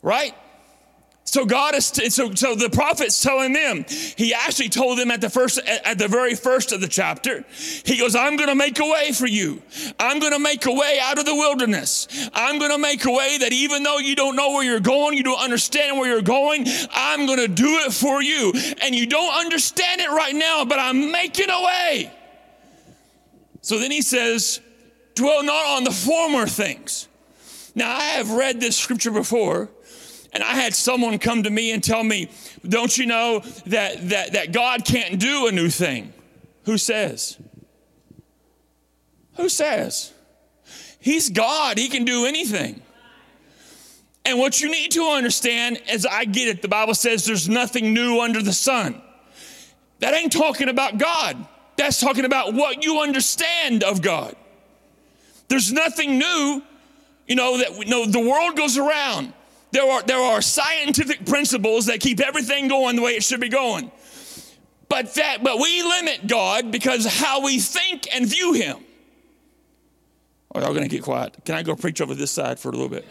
Right? 0.00 0.34
So 1.34 1.44
God 1.44 1.74
is 1.74 1.86
so 1.86 2.32
so 2.36 2.54
the 2.54 2.70
prophet's 2.70 3.20
telling 3.20 3.54
them. 3.54 3.84
He 3.88 4.32
actually 4.32 4.68
told 4.68 5.00
them 5.00 5.10
at 5.10 5.20
the 5.20 5.28
first 5.28 5.58
at 5.58 5.98
the 5.98 6.06
very 6.06 6.36
first 6.36 6.70
of 6.70 6.80
the 6.80 6.86
chapter. 6.86 7.44
He 7.84 7.98
goes, 7.98 8.14
"I'm 8.14 8.36
going 8.36 8.50
to 8.50 8.54
make 8.54 8.78
a 8.78 8.86
way 8.86 9.10
for 9.10 9.26
you. 9.26 9.60
I'm 9.98 10.20
going 10.20 10.32
to 10.32 10.38
make 10.38 10.64
a 10.66 10.72
way 10.72 11.00
out 11.02 11.18
of 11.18 11.24
the 11.24 11.34
wilderness. 11.34 12.06
I'm 12.34 12.60
going 12.60 12.70
to 12.70 12.78
make 12.78 13.04
a 13.04 13.10
way 13.10 13.38
that 13.38 13.52
even 13.52 13.82
though 13.82 13.98
you 13.98 14.14
don't 14.14 14.36
know 14.36 14.52
where 14.52 14.62
you're 14.62 14.78
going, 14.78 15.16
you 15.16 15.24
don't 15.24 15.40
understand 15.40 15.98
where 15.98 16.08
you're 16.08 16.22
going, 16.22 16.68
I'm 16.92 17.26
going 17.26 17.40
to 17.40 17.48
do 17.48 17.78
it 17.78 17.92
for 17.92 18.22
you. 18.22 18.52
And 18.80 18.94
you 18.94 19.04
don't 19.04 19.34
understand 19.34 20.02
it 20.02 20.10
right 20.10 20.36
now, 20.36 20.64
but 20.64 20.78
I'm 20.78 21.10
making 21.10 21.50
a 21.50 21.64
way." 21.64 22.12
So 23.60 23.80
then 23.80 23.90
he 23.90 24.02
says, 24.02 24.60
"Dwell 25.16 25.42
not 25.42 25.66
on 25.66 25.82
the 25.82 25.90
former 25.90 26.46
things." 26.46 27.08
Now 27.74 27.90
I 27.90 28.04
have 28.18 28.30
read 28.30 28.60
this 28.60 28.76
scripture 28.76 29.10
before 29.10 29.68
and 30.34 30.42
I 30.42 30.54
had 30.54 30.74
someone 30.74 31.18
come 31.18 31.44
to 31.44 31.50
me 31.50 31.70
and 31.72 31.82
tell 31.82 32.02
me, 32.02 32.28
Don't 32.68 32.96
you 32.98 33.06
know 33.06 33.40
that, 33.66 34.08
that, 34.10 34.32
that 34.32 34.52
God 34.52 34.84
can't 34.84 35.18
do 35.18 35.46
a 35.46 35.52
new 35.52 35.70
thing? 35.70 36.12
Who 36.64 36.76
says? 36.76 37.38
Who 39.36 39.48
says? 39.48 40.12
He's 40.98 41.30
God, 41.30 41.78
He 41.78 41.88
can 41.88 42.04
do 42.04 42.26
anything. 42.26 42.82
And 44.24 44.38
what 44.38 44.60
you 44.60 44.70
need 44.70 44.90
to 44.92 45.04
understand, 45.04 45.80
is 45.90 46.06
I 46.06 46.24
get 46.24 46.48
it, 46.48 46.62
the 46.62 46.68
Bible 46.68 46.94
says 46.94 47.26
there's 47.26 47.48
nothing 47.48 47.92
new 47.92 48.20
under 48.20 48.42
the 48.42 48.54
sun. 48.54 49.00
That 50.00 50.14
ain't 50.14 50.32
talking 50.32 50.68
about 50.68 50.98
God. 50.98 51.46
That's 51.76 52.00
talking 52.00 52.24
about 52.24 52.54
what 52.54 52.82
you 52.82 53.00
understand 53.00 53.84
of 53.84 54.00
God. 54.00 54.34
There's 55.48 55.72
nothing 55.72 56.18
new, 56.18 56.62
you 57.26 57.36
know, 57.36 57.58
that 57.58 57.78
you 57.78 57.86
know 57.86 58.06
the 58.06 58.20
world 58.20 58.56
goes 58.56 58.78
around. 58.78 59.32
There 59.74 59.90
are, 59.90 60.02
there 60.04 60.20
are 60.20 60.40
scientific 60.40 61.26
principles 61.26 61.86
that 61.86 61.98
keep 61.98 62.20
everything 62.20 62.68
going 62.68 62.94
the 62.94 63.02
way 63.02 63.16
it 63.16 63.24
should 63.24 63.40
be 63.40 63.48
going. 63.48 63.90
But 64.88 65.14
that, 65.14 65.42
but 65.42 65.58
we 65.58 65.82
limit 65.82 66.28
God 66.28 66.70
because 66.70 67.04
how 67.04 67.42
we 67.42 67.58
think 67.58 68.06
and 68.14 68.24
view 68.24 68.52
Him. 68.52 68.76
Are 70.52 70.60
y'all 70.60 70.70
going 70.70 70.84
to 70.84 70.88
get 70.88 71.02
quiet? 71.02 71.36
Can 71.44 71.56
I 71.56 71.64
go 71.64 71.74
preach 71.74 72.00
over 72.00 72.14
this 72.14 72.30
side 72.30 72.60
for 72.60 72.68
a 72.68 72.70
little 72.70 72.88
bit? 72.88 73.04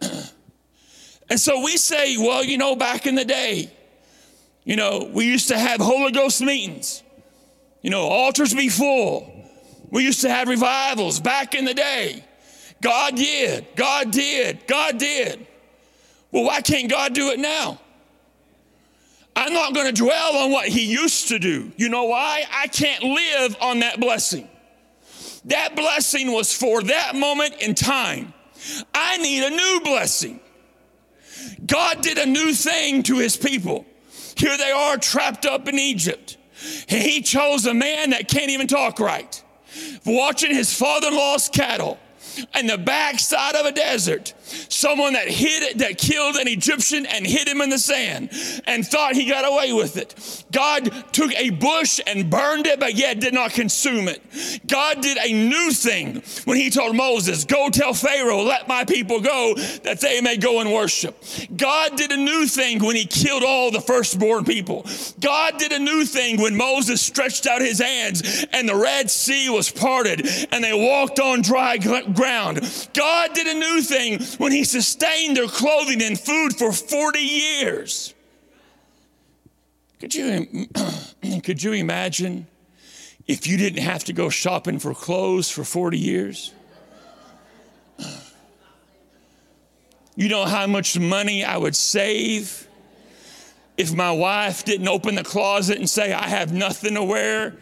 and 1.28 1.38
so 1.38 1.62
we 1.62 1.76
say, 1.76 2.16
well, 2.16 2.42
you 2.42 2.56
know, 2.56 2.74
back 2.74 3.06
in 3.06 3.14
the 3.14 3.26
day, 3.26 3.70
you 4.64 4.76
know, 4.76 5.10
we 5.12 5.26
used 5.26 5.48
to 5.48 5.58
have 5.58 5.82
Holy 5.82 6.12
Ghost 6.12 6.40
meetings. 6.40 7.02
You 7.82 7.90
know, 7.90 8.04
altars 8.04 8.54
be 8.54 8.70
full. 8.70 9.30
We 9.90 10.02
used 10.02 10.22
to 10.22 10.30
have 10.30 10.48
revivals 10.48 11.20
back 11.20 11.54
in 11.54 11.66
the 11.66 11.74
day. 11.74 12.24
God 12.80 13.16
did, 13.16 13.66
God 13.74 14.10
did, 14.10 14.66
God 14.66 14.98
did. 14.98 15.46
Well, 16.30 16.44
why 16.44 16.60
can't 16.60 16.90
God 16.90 17.14
do 17.14 17.30
it 17.30 17.38
now? 17.38 17.80
I'm 19.34 19.52
not 19.52 19.74
going 19.74 19.86
to 19.86 19.92
dwell 19.92 20.36
on 20.36 20.50
what 20.50 20.68
He 20.68 20.90
used 20.90 21.28
to 21.28 21.38
do. 21.38 21.72
You 21.76 21.88
know 21.88 22.04
why? 22.04 22.44
I 22.50 22.68
can't 22.68 23.02
live 23.02 23.56
on 23.60 23.80
that 23.80 24.00
blessing. 24.00 24.48
That 25.46 25.76
blessing 25.76 26.32
was 26.32 26.52
for 26.52 26.82
that 26.82 27.14
moment 27.14 27.56
in 27.60 27.74
time. 27.74 28.32
I 28.94 29.18
need 29.18 29.44
a 29.44 29.50
new 29.50 29.80
blessing. 29.84 30.40
God 31.64 32.00
did 32.00 32.18
a 32.18 32.26
new 32.26 32.52
thing 32.52 33.02
to 33.04 33.18
His 33.18 33.36
people. 33.36 33.84
Here 34.36 34.56
they 34.56 34.70
are 34.70 34.96
trapped 34.96 35.46
up 35.46 35.68
in 35.68 35.78
Egypt. 35.78 36.36
He 36.88 37.22
chose 37.22 37.66
a 37.66 37.74
man 37.74 38.10
that 38.10 38.28
can't 38.28 38.50
even 38.50 38.66
talk 38.66 38.98
right, 38.98 39.42
watching 40.04 40.54
his 40.54 40.72
father 40.76 41.08
in 41.08 41.14
law's 41.14 41.48
cattle 41.48 41.98
in 42.58 42.66
the 42.66 42.78
backside 42.78 43.54
of 43.54 43.66
a 43.66 43.72
desert. 43.72 44.34
Someone 44.68 45.14
that 45.14 45.28
hid 45.28 45.78
that 45.78 45.98
killed 45.98 46.36
an 46.36 46.48
Egyptian 46.48 47.06
and 47.06 47.26
hid 47.26 47.48
him 47.48 47.60
in 47.60 47.70
the 47.70 47.78
sand 47.78 48.30
and 48.66 48.86
thought 48.86 49.14
he 49.14 49.28
got 49.28 49.50
away 49.50 49.72
with 49.72 49.96
it. 49.96 50.44
God 50.52 50.90
took 51.12 51.32
a 51.34 51.50
bush 51.50 52.00
and 52.06 52.30
burned 52.30 52.66
it, 52.66 52.78
but 52.78 52.94
yet 52.94 53.20
did 53.20 53.34
not 53.34 53.52
consume 53.52 54.08
it. 54.08 54.22
God 54.66 55.00
did 55.00 55.18
a 55.18 55.32
new 55.32 55.70
thing 55.72 56.22
when 56.44 56.56
he 56.56 56.70
told 56.70 56.94
Moses, 56.94 57.44
Go 57.44 57.70
tell 57.70 57.94
Pharaoh, 57.94 58.42
let 58.42 58.68
my 58.68 58.84
people 58.84 59.20
go, 59.20 59.54
that 59.82 60.00
they 60.00 60.20
may 60.20 60.36
go 60.36 60.60
and 60.60 60.72
worship. 60.72 61.22
God 61.56 61.96
did 61.96 62.12
a 62.12 62.16
new 62.16 62.46
thing 62.46 62.84
when 62.84 62.96
he 62.96 63.04
killed 63.04 63.42
all 63.42 63.70
the 63.70 63.80
firstborn 63.80 64.44
people. 64.44 64.86
God 65.20 65.58
did 65.58 65.72
a 65.72 65.78
new 65.78 66.04
thing 66.04 66.40
when 66.40 66.56
Moses 66.56 67.00
stretched 67.02 67.46
out 67.46 67.60
his 67.60 67.80
hands 67.80 68.46
and 68.52 68.68
the 68.68 68.76
Red 68.76 69.10
Sea 69.10 69.50
was 69.50 69.70
parted 69.70 70.26
and 70.52 70.62
they 70.62 70.72
walked 70.72 71.18
on 71.18 71.42
dry 71.42 71.78
ground. 71.78 72.25
God 72.94 73.34
did 73.34 73.46
a 73.46 73.54
new 73.54 73.82
thing 73.82 74.20
when 74.38 74.52
he 74.52 74.64
sustained 74.64 75.36
their 75.36 75.48
clothing 75.48 76.02
and 76.02 76.18
food 76.18 76.56
for 76.56 76.72
40 76.72 77.18
years. 77.18 78.14
Could 80.00 80.14
you, 80.14 80.66
could 81.42 81.62
you 81.62 81.72
imagine 81.72 82.46
if 83.26 83.46
you 83.46 83.56
didn't 83.56 83.82
have 83.82 84.04
to 84.04 84.12
go 84.12 84.28
shopping 84.28 84.78
for 84.78 84.94
clothes 84.94 85.50
for 85.50 85.64
40 85.64 85.98
years? 85.98 86.52
You 90.18 90.30
know 90.30 90.46
how 90.46 90.66
much 90.66 90.98
money 90.98 91.44
I 91.44 91.58
would 91.58 91.76
save 91.76 92.66
if 93.76 93.92
my 93.92 94.10
wife 94.10 94.64
didn't 94.64 94.88
open 94.88 95.14
the 95.14 95.22
closet 95.22 95.76
and 95.76 95.90
say, 95.90 96.14
I 96.14 96.26
have 96.28 96.54
nothing 96.54 96.94
to 96.94 97.04
wear? 97.04 97.54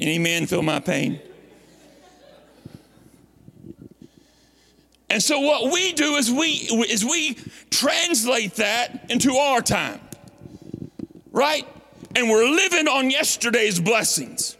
Any 0.00 0.18
man 0.18 0.46
feel 0.46 0.62
my 0.62 0.80
pain? 0.80 1.20
And 5.10 5.22
so 5.22 5.40
what 5.40 5.72
we 5.72 5.92
do 5.92 6.14
is 6.14 6.30
we 6.30 6.46
is 6.88 7.04
we 7.04 7.36
translate 7.70 8.54
that 8.54 9.10
into 9.10 9.34
our 9.34 9.60
time. 9.60 10.00
Right? 11.32 11.66
And 12.14 12.30
we're 12.30 12.48
living 12.48 12.88
on 12.88 13.10
yesterday's 13.10 13.78
blessings. 13.80 14.56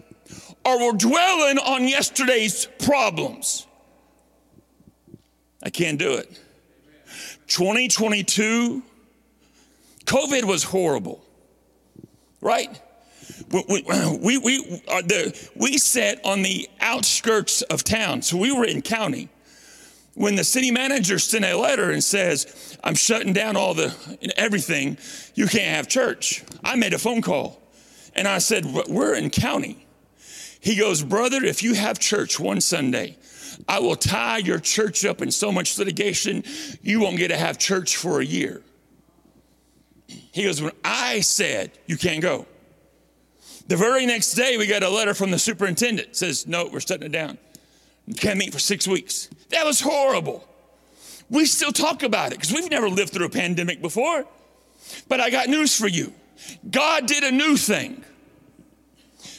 Or 0.65 0.79
we're 0.79 0.99
dwelling 0.99 1.59
on 1.59 1.89
yesterday's 1.89 2.67
problems. 2.81 3.67
I 5.63 5.71
can't 5.71 5.99
do 5.99 6.15
it. 6.15 6.29
2022 7.47 8.83
COVID 10.05 10.45
was 10.45 10.65
horrible. 10.65 11.25
Right? 12.41 12.81
We, 13.51 13.85
we, 14.21 14.39
we, 14.39 14.83
uh, 14.89 15.03
the, 15.03 15.51
we 15.55 15.79
sat 15.79 16.25
on 16.25 16.43
the 16.43 16.69
outskirts 16.81 17.63
of 17.63 17.85
town. 17.85 18.23
So 18.23 18.37
we 18.37 18.53
were 18.53 18.65
in 18.65 18.83
county 18.83 19.29
when 20.15 20.37
the 20.37 20.45
city 20.45 20.71
manager 20.71 21.19
sent 21.19 21.45
a 21.45 21.57
letter 21.57 21.91
and 21.91 22.03
says, 22.03 22.77
I'm 22.83 22.95
shutting 22.95 23.33
down 23.33 23.57
all 23.57 23.75
the 23.75 23.95
everything, 24.37 24.99
you 25.35 25.47
can't 25.47 25.77
have 25.77 25.89
church. 25.89 26.45
I 26.65 26.77
made 26.77 26.93
a 26.93 26.99
phone 26.99 27.23
call 27.23 27.63
and 28.15 28.27
I 28.27 28.39
said, 28.39 28.67
We're 28.67 29.15
in 29.15 29.31
county. 29.31 29.87
He 30.61 30.77
goes, 30.77 31.03
Brother, 31.03 31.43
if 31.43 31.63
you 31.63 31.75
have 31.75 31.99
church 31.99 32.39
one 32.39 32.61
Sunday, 32.61 33.17
I 33.69 33.81
will 33.81 33.97
tie 33.97 34.39
your 34.39 34.59
church 34.59 35.05
up 35.05 35.23
in 35.23 35.31
so 35.31 35.53
much 35.53 35.79
litigation, 35.79 36.45
you 36.83 37.01
won't 37.01 37.17
get 37.17 37.29
to 37.29 37.37
have 37.37 37.59
church 37.59 37.97
for 37.97 38.21
a 38.21 38.25
year. 38.25 38.63
He 40.07 40.45
goes, 40.45 40.61
When 40.61 40.73
I 40.85 41.21
said 41.21 41.71
you 41.87 41.97
can't 41.97 42.21
go, 42.21 42.47
the 43.71 43.77
very 43.77 44.05
next 44.05 44.33
day 44.33 44.57
we 44.57 44.67
got 44.67 44.83
a 44.83 44.91
letter 44.91 45.15
from 45.15 45.31
the 45.31 45.39
superintendent 45.39 46.17
says, 46.17 46.45
No, 46.45 46.69
we're 46.73 46.81
shutting 46.81 47.07
it 47.07 47.13
down. 47.13 47.39
Can't 48.17 48.37
meet 48.37 48.53
for 48.53 48.59
six 48.59 48.89
weeks. 48.89 49.29
That 49.51 49.65
was 49.65 49.81
horrible. 49.81 50.45
We 51.31 51.47
still 51.47 51.71
talk 51.71 52.03
about 52.03 52.33
it 52.33 52.41
because 52.41 52.53
we've 52.53 52.69
never 52.69 52.89
lived 52.89 53.13
through 53.13 53.27
a 53.27 53.31
pandemic 53.31 53.81
before. 53.81 54.27
But 55.07 55.21
I 55.21 55.31
got 55.31 55.49
news 55.49 55.79
for 55.79 55.87
you 55.87 56.13
God 56.69 57.07
did 57.07 57.23
a 57.23 57.31
new 57.31 57.57
thing. 57.57 58.05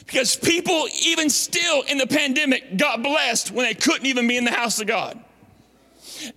Because 0.06 0.34
people, 0.34 0.86
even 1.04 1.28
still 1.28 1.82
in 1.82 1.98
the 1.98 2.06
pandemic, 2.06 2.78
got 2.78 3.02
blessed 3.02 3.50
when 3.50 3.66
they 3.66 3.74
couldn't 3.74 4.06
even 4.06 4.26
be 4.26 4.38
in 4.38 4.44
the 4.44 4.50
house 4.50 4.80
of 4.80 4.86
God. 4.86 5.22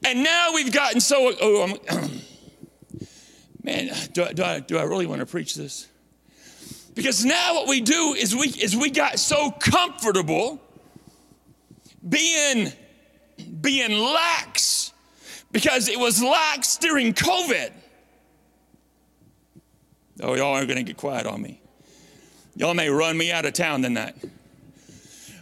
And 0.03 0.21
now 0.21 0.51
we've 0.53 0.73
gotten 0.73 0.99
so, 0.99 1.33
oh, 1.41 1.77
man, 3.63 3.89
do 4.11 4.23
I, 4.25 4.33
do, 4.33 4.43
I, 4.43 4.59
do 4.59 4.77
I 4.77 4.83
really 4.83 5.05
want 5.05 5.21
to 5.21 5.25
preach 5.25 5.55
this? 5.55 5.87
Because 6.95 7.25
now 7.25 7.55
what 7.55 7.67
we 7.67 7.81
do 7.81 8.15
is 8.17 8.33
we, 8.35 8.47
is 8.47 8.75
we 8.75 8.89
got 8.89 9.19
so 9.19 9.51
comfortable 9.51 10.61
being, 12.07 12.71
being 13.61 13.99
lax 13.99 14.93
because 15.51 15.89
it 15.89 15.99
was 15.99 16.23
lax 16.23 16.77
during 16.77 17.13
COVID. 17.13 17.71
Oh, 20.21 20.35
y'all 20.35 20.53
aren't 20.53 20.69
to 20.69 20.83
get 20.83 20.97
quiet 20.97 21.27
on 21.27 21.41
me. 21.41 21.61
Y'all 22.55 22.73
may 22.73 22.89
run 22.89 23.17
me 23.17 23.31
out 23.31 23.45
of 23.45 23.53
town 23.53 23.81
tonight. 23.81 24.15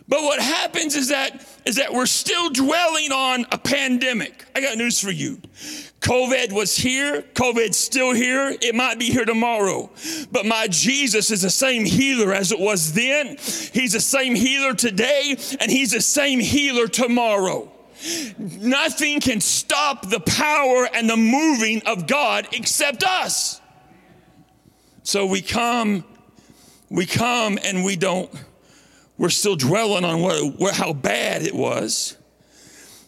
But 0.08 0.22
what 0.24 0.40
happens 0.40 0.96
is 0.96 1.10
that 1.10 1.48
is 1.66 1.78
that 1.78 1.94
we're 1.94 2.06
still 2.06 2.50
dwelling 2.50 3.12
on 3.12 3.46
a 3.52 3.58
pandemic. 3.58 4.46
I 4.56 4.62
got 4.62 4.78
news 4.78 5.00
for 5.00 5.12
you. 5.12 5.40
COVID 6.04 6.52
was 6.52 6.76
here, 6.76 7.24
COVID's 7.34 7.78
still 7.78 8.14
here, 8.14 8.56
it 8.62 8.76
might 8.76 9.00
be 9.00 9.06
here 9.06 9.26
tomorrow. 9.26 9.90
But 10.32 10.46
my 10.46 10.68
Jesus 10.68 11.32
is 11.32 11.42
the 11.42 11.50
same 11.50 11.86
healer 11.86 12.34
as 12.34 12.52
it 12.52 12.60
was 12.60 12.94
then. 12.94 13.38
He's 13.38 13.94
the 13.94 14.02
same 14.02 14.36
healer 14.36 14.74
today, 14.74 15.38
and 15.60 15.72
he's 15.72 15.92
the 15.92 16.02
same 16.02 16.40
healer 16.40 16.88
tomorrow. 16.88 17.72
Nothing 18.38 19.22
can 19.22 19.40
stop 19.40 20.10
the 20.10 20.20
power 20.20 20.90
and 20.94 21.10
the 21.10 21.18
moving 21.18 21.82
of 21.86 22.06
God 22.06 22.48
except 22.52 23.04
us. 23.04 23.62
So 25.04 25.26
we 25.26 25.42
come, 25.42 26.04
we 26.90 27.06
come 27.06 27.58
and 27.64 27.84
we 27.84 27.96
don't 27.96 28.30
we're 29.18 29.30
still 29.30 29.56
dwelling 29.56 30.04
on 30.04 30.22
what, 30.22 30.74
how 30.76 30.94
bad 30.94 31.44
it 31.44 31.54
was 31.54 32.18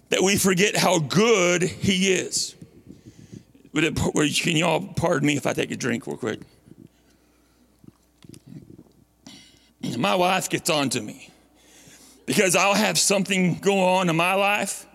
that 0.10 0.22
we 0.22 0.38
forget 0.38 0.76
how 0.76 1.00
good 1.00 1.64
He 1.64 2.14
is. 2.14 2.55
Can 3.76 4.56
you 4.56 4.66
all 4.66 4.82
pardon 4.96 5.28
me 5.28 5.36
if 5.36 5.46
I 5.46 5.54
take 5.54 5.72
a 5.72 5.76
drink 5.76 6.08
real 6.08 6.16
quick? 6.16 6.40
My 9.98 10.16
wife 10.16 10.50
gets 10.50 10.70
on 10.70 10.90
to 10.92 11.02
me 11.02 11.30
because 12.26 12.56
I'll 12.56 12.74
have 12.74 12.98
something 12.98 13.60
go 13.60 13.80
on 13.80 14.10
in 14.10 14.16
my 14.16 14.34
life 14.34 14.86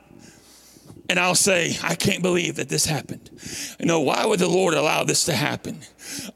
and 1.11 1.19
I'll 1.19 1.35
say, 1.35 1.77
I 1.83 1.95
can't 1.95 2.23
believe 2.23 2.57
that 2.57 2.69
this 2.69 2.87
happened. 2.87 3.31
You 3.79 3.87
know, 3.87 4.01
why 4.01 4.25
would 4.25 4.39
the 4.39 4.49
Lord 4.49 4.75
allow 4.75 5.05
this 5.05 5.25
to 5.25 5.35
happen? 5.35 5.81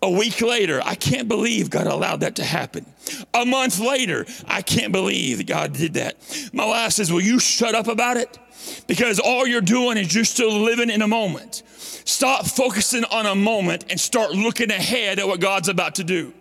A 0.03 0.11
week 0.11 0.43
later, 0.43 0.83
I 0.85 0.97
can't 0.97 1.29
believe 1.29 1.71
God 1.71 1.87
allowed 1.87 2.21
that 2.21 2.37
to 2.37 2.45
happen. 2.45 2.85
A 3.33 3.47
month 3.47 3.79
later, 3.79 4.27
I 4.47 4.63
can't 4.63 4.93
believe 4.93 5.47
God 5.47 5.73
did 5.73 5.95
that. 5.95 6.17
My 6.53 6.67
wife 6.67 6.93
says, 6.93 7.13
Will 7.13 7.21
you 7.21 7.39
shut 7.39 7.75
up 7.75 7.89
about 7.89 8.17
it? 8.17 8.39
Because 8.87 9.19
all 9.19 9.47
you're 9.47 9.61
doing 9.61 9.97
is 9.97 10.15
you're 10.15 10.25
still 10.25 10.59
living 10.61 10.91
in 10.91 11.03
a 11.03 11.09
moment. 11.09 11.63
Stop 12.05 12.47
focusing 12.47 13.05
on 13.05 13.27
a 13.27 13.35
moment 13.35 13.87
and 13.91 13.99
start 13.99 14.33
looking 14.33 14.71
ahead 14.71 15.19
at 15.19 15.27
what 15.27 15.41
God's 15.41 15.69
about 15.69 15.95
to 15.97 16.05
do. 16.05 16.33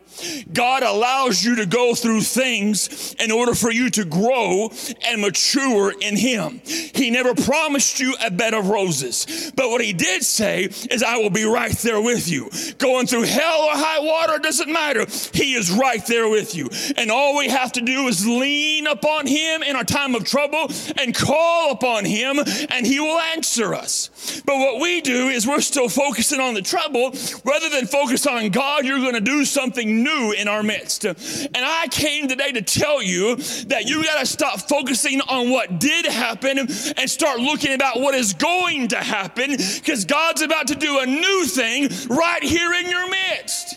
God 0.51 0.84
allows 0.84 1.43
you 1.43 1.55
to 1.57 1.66
go 1.66 1.95
through 1.95 2.22
things 2.22 3.16
in 3.20 3.32
order 3.32 3.53
for 3.53 3.72
you 3.72 3.89
to 3.91 4.05
grow 4.05 4.72
and 5.07 5.22
mature 5.22 5.93
in 5.99 6.18
Him. 6.18 6.61
He 6.66 7.09
never 7.09 7.34
promised 7.36 7.99
you 7.99 8.16
a 8.24 8.32
bed 8.32 8.53
of 8.53 8.70
roses, 8.70 9.51
but 9.55 9.70
what 9.70 9.82
He 9.82 9.93
did 9.93 10.24
say 10.24 10.64
is, 10.64 11.03
I 11.03 11.18
will 11.18 11.30
be 11.30 11.45
right 11.45 11.72
there 11.80 12.01
with 12.01 12.30
you. 12.30 12.49
Going 12.78 13.07
through 13.07 13.24
hell 13.24 13.61
or 13.61 13.76
high 13.76 13.99
water 13.99 14.39
doesn't 14.39 14.72
matter. 14.72 15.05
He 15.34 15.53
is 15.53 15.72
right 15.72 16.05
there 16.05 16.30
with 16.30 16.55
you. 16.55 16.70
And 16.97 17.11
all 17.11 17.38
we 17.38 17.49
have 17.49 17.72
to 17.74 17.82
do 17.82 18.07
is 18.07 18.26
lean 18.26 18.88
upon 18.88 19.28
Him 19.28 19.64
in 19.64 19.76
our 19.76 19.84
time 19.84 20.16
of 20.16 20.24
trouble 20.24 20.70
and 20.97 21.16
call 21.16 21.72
upon 21.72 22.05
Him, 22.05 22.39
and 22.70 22.86
He 22.86 22.99
will 22.99 23.20
answer 23.20 23.74
us. 23.74 24.41
But 24.45 24.57
what 24.57 24.82
we 24.82 25.01
do 25.01 25.30
is 25.30 25.47
we're 25.47 25.61
still 25.61 25.89
focusing 25.89 26.39
on 26.39 26.53
the 26.53 26.61
trouble 26.61 27.14
rather 27.45 27.70
than 27.70 27.88
focus 27.88 28.26
on 28.28 28.49
God, 28.49 28.86
you're 28.86 28.99
going 28.99 29.14
to 29.14 29.22
do 29.22 29.45
something 29.45 30.03
new 30.04 30.32
in 30.32 30.47
our 30.47 30.64
midst. 30.64 31.06
And 31.06 31.18
I 31.56 31.88
came 31.89 32.28
today 32.28 32.51
to 32.51 32.62
tell 32.62 33.01
you 33.01 33.36
that 33.68 33.86
you 33.86 34.04
got 34.04 34.20
to 34.20 34.26
stop 34.26 34.60
focusing 34.62 35.22
on 35.22 35.49
what 35.49 35.80
did 35.80 36.06
happen 36.06 36.60
and 36.60 37.10
start 37.10 37.39
looking 37.39 37.74
about 37.74 37.99
what 37.99 38.16
is 38.16 38.34
going 38.34 38.89
to 38.89 38.97
happen 38.97 39.51
because 39.51 40.06
God's 40.06 40.41
about 40.41 40.68
to 40.68 40.76
do 40.76 40.99
a 40.99 41.06
new 41.06 41.45
thing 41.45 41.89
right 42.10 42.43
here 42.43 42.74
in 42.74 42.89
your 42.89 43.10
midst. 43.10 43.76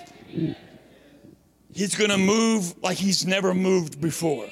He's 1.72 1.95
going 1.95 2.11
to 2.11 2.18
move 2.18 2.74
like 2.83 2.97
he's 2.97 3.27
never 3.27 3.53
moved 3.53 4.01
before. 4.01 4.49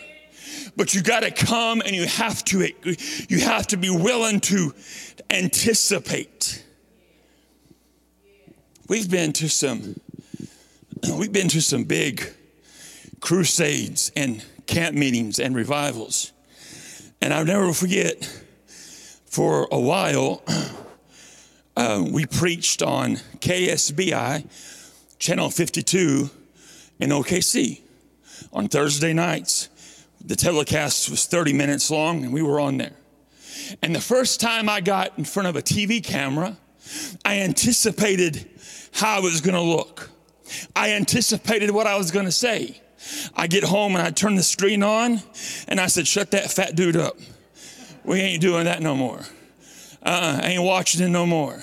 But 0.77 0.95
you 0.95 1.03
got 1.03 1.21
to 1.21 1.31
come 1.31 1.81
and 1.81 1.95
you 1.95 2.07
have 2.07 2.45
to 2.47 2.69
you 3.29 3.41
have 3.41 3.67
to 3.69 3.77
be 3.77 3.91
willing 3.91 4.41
to 4.41 4.75
anticipate. 5.31 6.65
we've 8.89 9.11
been 9.11 9.33
to 9.33 9.49
some 9.49 9.99
we've 11.19 11.33
been 11.33 11.49
to 11.49 11.61
some 11.61 11.85
big 11.85 12.23
crusades 13.21 14.13
and 14.17 14.45
camp 14.67 14.97
meetings 14.97 15.39
and 15.39 15.55
revivals. 15.55 16.33
And 17.21 17.33
I'll 17.33 17.45
never 17.45 17.73
forget 17.73 18.25
for 19.27 19.69
a 19.71 19.79
while 19.79 20.43
uh, 21.77 22.05
we 22.11 22.27
preached 22.27 22.83
on 22.83 23.17
KSBI 23.39 24.47
channel 25.19 25.51
52 25.51 26.31
in 27.01 27.11
OKC 27.11 27.81
on 28.53 28.69
Thursday 28.69 29.13
nights. 29.13 29.69
The 30.25 30.37
telecast 30.37 31.11
was 31.11 31.27
30 31.27 31.53
minutes 31.53 31.91
long 31.91 32.25
and 32.25 32.33
we 32.33 32.43
were 32.43 32.61
on 32.61 32.79
there. 32.79 32.97
And 33.83 33.95
the 33.95 34.01
first 34.01 34.41
time 34.41 34.69
I 34.69 34.81
got 34.81 35.19
in 35.19 35.25
front 35.25 35.49
of 35.49 35.57
a 35.57 35.63
TV 35.63 36.03
camera, 36.03 36.57
I 37.25 37.41
anticipated 37.41 38.49
how 38.93 39.17
I 39.17 39.21
was 39.21 39.41
going 39.41 39.55
to 39.55 39.61
look. 39.61 40.11
I 40.75 40.93
anticipated 40.93 41.71
what 41.71 41.87
I 41.87 41.97
was 41.97 42.11
going 42.11 42.27
to 42.27 42.33
say. 42.33 42.81
I 43.37 43.47
get 43.47 43.65
home 43.65 43.97
and 43.97 44.07
I 44.07 44.11
turn 44.11 44.35
the 44.35 44.43
screen 44.43 44.83
on 44.83 45.21
and 45.69 45.81
I 45.81 45.89
said, 45.89 46.07
Shut 46.07 46.31
that 46.31 46.51
fat 46.51 46.75
dude 46.75 46.97
up. 46.97 47.17
We 48.05 48.21
ain't 48.21 48.41
doing 48.41 48.65
that 48.65 48.83
no 48.83 48.95
more. 48.95 49.21
Uh, 50.03 50.41
I 50.43 50.49
ain't 50.49 50.63
watching 50.63 51.03
it 51.03 51.09
no 51.09 51.27
more 51.27 51.63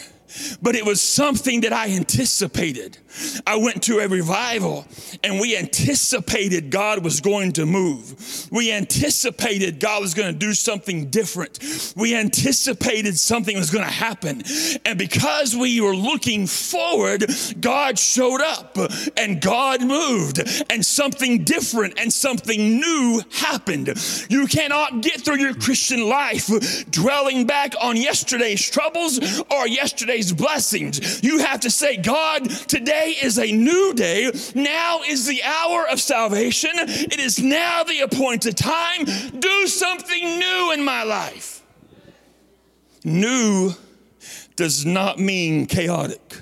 but 0.62 0.76
it 0.76 0.86
was 0.86 1.02
something 1.02 1.62
that 1.62 1.74
I 1.74 1.90
anticipated. 1.92 2.98
I 3.46 3.58
went 3.58 3.84
to 3.84 4.00
a 4.00 4.08
revival 4.08 4.86
and 5.24 5.40
we 5.40 5.58
anticipated 5.58 6.70
God 6.70 7.04
was 7.04 7.22
going 7.22 7.54
to 7.54 7.66
move. 7.66 8.48
We 8.52 8.72
anticipated 8.72 9.80
God 9.80 10.02
was 10.02 10.14
going 10.14 10.34
to 10.34 10.38
do 10.38 10.54
something 10.54 11.10
different. 11.10 11.94
We 11.96 12.16
anticipated 12.16 13.18
something 13.18 13.58
was 13.58 13.72
going 13.72 13.86
to 13.86 13.92
happen. 13.92 14.44
And 14.86 14.98
because 14.98 15.56
we 15.56 15.82
were 15.82 15.96
looking 15.96 16.48
forward, 16.48 17.26
God 17.60 17.98
showed 17.98 18.42
up 18.42 18.78
and 19.18 19.42
God 19.42 19.82
moved 19.84 20.40
and 20.70 20.86
something 20.86 21.44
different 21.44 22.00
and 22.00 22.12
something 22.12 22.80
new 22.80 23.22
happened. 23.32 23.94
You 24.30 24.48
cannot 24.48 25.02
get 25.02 25.22
through 25.22 25.40
your 25.40 25.54
Christian 25.54 26.08
life 26.08 26.50
dwelling 26.90 27.46
back 27.46 27.74
on 27.82 27.98
yesterday's 27.98 28.68
troubles 28.70 29.20
or 29.50 29.68
yesterday's 29.68 30.34
blessings. 30.34 31.24
You 31.24 31.40
have 31.40 31.62
to 31.62 31.70
say, 31.70 31.98
God, 31.98 32.50
today 32.50 33.01
is 33.08 33.38
a 33.38 33.52
new 33.52 33.94
day. 33.94 34.32
Now 34.56 35.02
is 35.08 35.26
the 35.26 35.44
hour 35.44 35.88
of 35.88 36.00
salvation. 36.00 36.72
It 36.76 37.20
is 37.20 37.40
now 37.40 37.84
the 37.84 38.02
appointed 38.02 38.58
time. 38.58 39.06
Do 39.40 39.68
something 39.68 40.40
new 40.40 40.72
in 40.74 40.84
my 40.84 41.04
life. 41.04 41.62
New 43.04 43.74
does 44.56 44.86
not 44.86 45.20
mean 45.20 45.66
chaotic. 45.66 46.42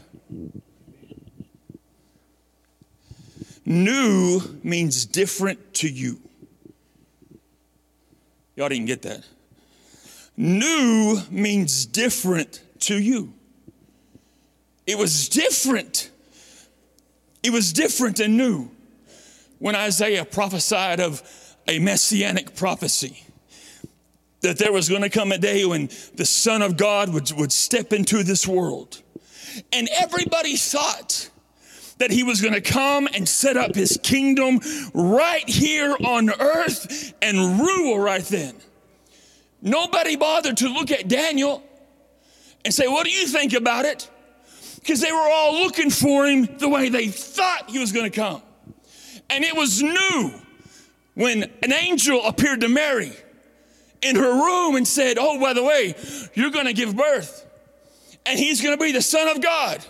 New 3.66 4.41
means 4.64 5.05
different 5.05 5.74
to 5.76 5.88
you. 5.88 6.20
Y'all 8.55 8.68
didn't 8.68 8.88
get 8.88 9.03
that. 9.03 9.24
New 10.36 11.22
means 11.30 11.86
different 11.86 12.62
to 12.80 12.97
you. 12.99 13.34
It 14.88 14.97
was 14.97 15.30
different. 15.30 16.09
It 17.43 17.51
was 17.51 17.73
different 17.73 18.19
and 18.19 18.37
new 18.37 18.69
when 19.59 19.75
Isaiah 19.75 20.25
prophesied 20.25 20.99
of 20.99 21.21
a 21.67 21.79
messianic 21.79 22.55
prophecy 22.55 23.23
that 24.41 24.57
there 24.57 24.71
was 24.71 24.87
going 24.87 25.01
to 25.01 25.09
come 25.09 25.31
a 25.31 25.37
day 25.37 25.65
when 25.65 25.89
the 26.15 26.25
Son 26.25 26.61
of 26.61 26.77
God 26.77 27.13
would, 27.13 27.31
would 27.33 27.51
step 27.51 27.91
into 27.91 28.23
this 28.23 28.47
world. 28.47 29.01
And 29.73 29.89
everybody 29.97 30.55
thought 30.55 31.29
that 31.97 32.11
he 32.11 32.23
was 32.23 32.41
going 32.41 32.53
to 32.53 32.61
come 32.61 33.07
and 33.13 33.27
set 33.27 33.57
up 33.57 33.75
his 33.75 33.99
kingdom 34.01 34.59
right 34.93 35.47
here 35.47 35.95
on 36.05 36.29
earth 36.29 37.13
and 37.21 37.59
rule 37.59 37.99
right 37.99 38.23
then. 38.23 38.55
Nobody 39.61 40.15
bothered 40.15 40.57
to 40.57 40.69
look 40.69 40.91
at 40.91 41.09
Daniel 41.09 41.61
and 42.63 42.73
say, 42.73 42.87
What 42.87 43.05
do 43.05 43.11
you 43.11 43.27
think 43.27 43.51
about 43.53 43.83
it? 43.83 44.09
Because 44.89 45.01
they 45.01 45.11
were 45.11 45.29
all 45.31 45.53
looking 45.53 45.91
for 45.91 46.25
him 46.25 46.49
the 46.57 46.67
way 46.67 46.89
they 46.89 47.09
thought 47.09 47.69
he 47.69 47.77
was 47.77 47.91
going 47.91 48.09
to 48.09 48.19
come. 48.19 48.41
And 49.29 49.43
it 49.43 49.55
was 49.55 49.83
new 49.83 50.33
when 51.13 51.43
an 51.61 51.71
angel 51.71 52.25
appeared 52.25 52.61
to 52.61 52.69
Mary 52.69 53.11
in 54.01 54.15
her 54.15 54.33
room 54.33 54.75
and 54.75 54.87
said, 54.87 55.17
Oh, 55.19 55.39
by 55.39 55.53
the 55.53 55.61
way, 55.63 55.93
you're 56.33 56.49
going 56.49 56.65
to 56.65 56.73
give 56.73 56.97
birth, 56.97 57.45
and 58.25 58.39
he's 58.39 58.63
going 58.63 58.75
to 58.75 58.83
be 58.83 58.91
the 58.91 59.03
Son 59.03 59.27
of 59.27 59.43
God, 59.43 59.85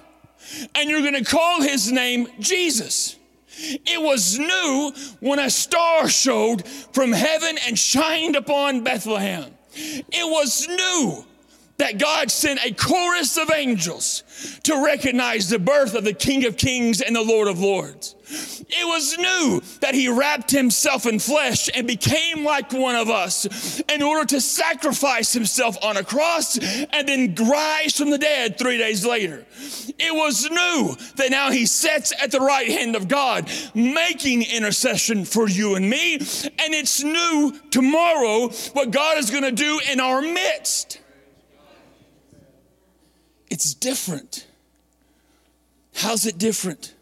and 0.76 0.90
you're 0.90 1.00
going 1.00 1.14
to 1.14 1.24
call 1.24 1.62
his 1.62 1.90
name 1.90 2.28
Jesus. 2.42 3.16
It 3.48 4.02
was 4.02 4.38
new 4.38 4.92
when 5.22 5.40
a 5.40 5.50
star 5.50 6.10
showed 6.10 6.68
from 6.68 7.14
heaven 7.14 7.58
and 7.66 7.80
shined 7.80 8.36
upon 8.36 8.84
Bethlehem. 8.84 9.50
It 9.74 10.30
was 10.30 10.68
new 10.68 11.26
that 11.80 11.98
God 11.98 12.30
sent 12.30 12.64
a 12.64 12.74
chorus 12.74 13.38
of 13.38 13.52
angels 13.52 14.24
to 14.64 14.84
recognize 14.84 15.50
the 15.50 15.60
birth 15.60 15.96
of 15.96 16.04
the 16.04 16.14
King 16.14 16.46
of 16.46 16.58
Kings 16.58 17.02
and 17.02 17.16
the 17.16 17.24
Lord 17.24 17.48
of 17.48 17.60
Lords. 17.60 18.16
It 18.70 18.86
was 18.86 19.18
new 19.18 19.62
that 19.80 19.96
he 19.96 20.08
wrapped 20.08 20.52
himself 20.52 21.08
in 21.08 21.18
flesh 21.18 21.70
and 21.74 21.88
became 21.88 22.44
like 22.44 22.72
one 22.72 22.96
of 22.96 23.10
us 23.10 23.82
in 23.90 24.04
order 24.04 24.26
to 24.28 24.42
sacrifice 24.42 25.34
himself 25.34 25.84
on 25.84 25.98
a 25.98 26.04
cross 26.04 26.58
and 26.60 27.08
then 27.08 27.34
rise 27.34 27.98
from 27.98 28.12
the 28.12 28.20
dead 28.20 28.60
three 28.60 28.78
days 28.78 29.04
later. 29.04 29.46
It 29.98 30.14
was 30.14 30.48
new 30.50 30.96
that 31.16 31.32
now 31.32 31.50
he 31.50 31.66
sits 31.66 32.14
at 32.22 32.30
the 32.30 32.40
right 32.40 32.70
hand 32.70 32.96
of 32.96 33.08
God, 33.08 33.50
making 33.74 34.44
intercession 34.44 35.26
for 35.26 35.50
you 35.50 35.76
and 35.76 35.90
me. 35.90 36.16
And 36.18 36.74
it's 36.74 37.02
new 37.02 37.58
tomorrow 37.72 38.50
what 38.74 38.92
God 38.92 39.18
is 39.18 39.32
going 39.32 39.44
to 39.44 39.52
do 39.52 39.80
in 39.92 40.00
our 40.00 40.22
midst. 40.22 40.99
It's 43.50 43.74
different. 43.74 44.48
How's 45.96 46.26
it 46.26 46.38
different? 46.38 46.94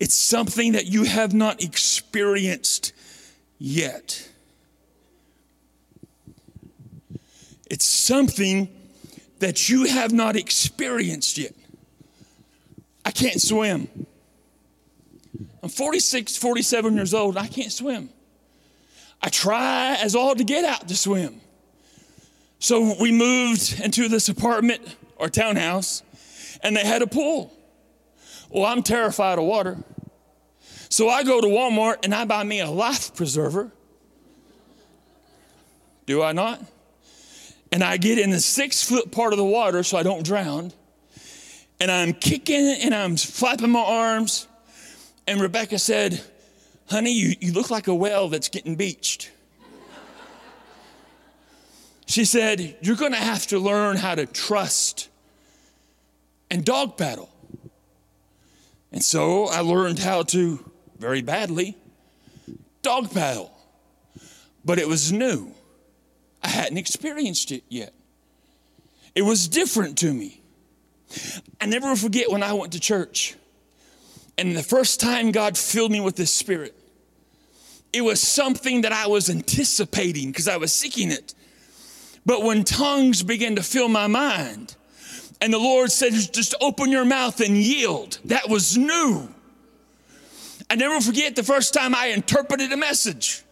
It's 0.00 0.18
something 0.18 0.72
that 0.72 0.86
you 0.86 1.04
have 1.04 1.32
not 1.32 1.62
experienced 1.62 2.92
yet. 3.58 4.28
It's 7.70 7.86
something 7.86 8.68
that 9.38 9.68
you 9.68 9.84
have 9.84 10.12
not 10.12 10.36
experienced 10.36 11.38
yet. 11.38 11.54
I 13.04 13.10
can't 13.12 13.40
swim. 13.40 13.88
I'm 15.62 15.68
46, 15.68 16.36
47 16.36 16.96
years 16.96 17.14
old. 17.14 17.36
I 17.36 17.46
can't 17.46 17.72
swim. 17.72 18.10
I 19.22 19.28
try 19.28 19.96
as 20.00 20.14
all 20.14 20.34
to 20.34 20.44
get 20.44 20.64
out 20.64 20.88
to 20.88 20.96
swim. 20.96 21.40
So 22.58 22.94
we 23.00 23.12
moved 23.12 23.80
into 23.80 24.08
this 24.08 24.28
apartment 24.28 24.82
or 25.16 25.28
townhouse, 25.28 26.02
and 26.62 26.76
they 26.76 26.84
had 26.84 27.02
a 27.02 27.06
pool. 27.06 27.52
Well, 28.50 28.66
I'm 28.66 28.82
terrified 28.82 29.38
of 29.38 29.44
water. 29.44 29.78
So 30.88 31.08
I 31.08 31.22
go 31.22 31.40
to 31.40 31.46
Walmart 31.46 32.04
and 32.04 32.14
I 32.14 32.26
buy 32.26 32.44
me 32.44 32.60
a 32.60 32.70
life 32.70 33.14
preserver. 33.14 33.72
Do 36.04 36.22
I 36.22 36.32
not? 36.32 36.62
And 37.72 37.82
I 37.82 37.96
get 37.96 38.18
in 38.18 38.30
the 38.30 38.40
six 38.40 38.86
foot 38.86 39.10
part 39.10 39.32
of 39.32 39.38
the 39.38 39.44
water 39.44 39.82
so 39.82 39.96
I 39.96 40.02
don't 40.02 40.22
drown. 40.22 40.72
And 41.80 41.90
I'm 41.90 42.12
kicking 42.12 42.76
and 42.82 42.94
I'm 42.94 43.16
flapping 43.16 43.70
my 43.70 43.80
arms. 43.80 44.46
And 45.26 45.40
Rebecca 45.40 45.78
said, 45.78 46.20
Honey, 46.90 47.12
you, 47.12 47.36
you 47.40 47.52
look 47.52 47.70
like 47.70 47.86
a 47.86 47.94
whale 47.94 48.28
that's 48.28 48.50
getting 48.50 48.76
beached. 48.76 49.30
She 52.12 52.26
said, 52.26 52.76
You're 52.82 52.96
going 52.96 53.12
to 53.12 53.18
have 53.18 53.46
to 53.46 53.58
learn 53.58 53.96
how 53.96 54.14
to 54.14 54.26
trust 54.26 55.08
and 56.50 56.62
dog 56.62 56.98
paddle. 56.98 57.30
And 58.92 59.02
so 59.02 59.46
I 59.46 59.60
learned 59.60 59.98
how 59.98 60.24
to, 60.24 60.70
very 60.98 61.22
badly, 61.22 61.74
dog 62.82 63.10
paddle. 63.14 63.50
But 64.62 64.78
it 64.78 64.86
was 64.86 65.10
new. 65.10 65.54
I 66.42 66.48
hadn't 66.48 66.76
experienced 66.76 67.50
it 67.50 67.64
yet. 67.70 67.94
It 69.14 69.22
was 69.22 69.48
different 69.48 69.96
to 69.98 70.12
me. 70.12 70.42
I 71.62 71.64
never 71.64 71.96
forget 71.96 72.30
when 72.30 72.42
I 72.42 72.52
went 72.52 72.74
to 72.74 72.80
church 72.80 73.36
and 74.36 74.54
the 74.54 74.62
first 74.62 75.00
time 75.00 75.32
God 75.32 75.56
filled 75.56 75.90
me 75.90 76.00
with 76.00 76.16
the 76.16 76.26
Spirit. 76.26 76.78
It 77.90 78.02
was 78.02 78.20
something 78.20 78.82
that 78.82 78.92
I 78.92 79.06
was 79.06 79.30
anticipating 79.30 80.28
because 80.30 80.46
I 80.46 80.58
was 80.58 80.74
seeking 80.74 81.10
it. 81.10 81.34
But 82.24 82.42
when 82.42 82.64
tongues 82.64 83.22
began 83.22 83.56
to 83.56 83.62
fill 83.62 83.88
my 83.88 84.06
mind, 84.06 84.76
and 85.40 85.52
the 85.52 85.58
Lord 85.58 85.90
said, 85.90 86.12
just 86.12 86.54
open 86.60 86.92
your 86.92 87.04
mouth 87.04 87.40
and 87.40 87.56
yield. 87.56 88.18
That 88.26 88.48
was 88.48 88.78
new. 88.78 89.28
I 90.70 90.76
never 90.76 91.00
forget 91.00 91.34
the 91.34 91.42
first 91.42 91.74
time 91.74 91.94
I 91.94 92.06
interpreted 92.06 92.72
a 92.72 92.76
message. 92.76 93.42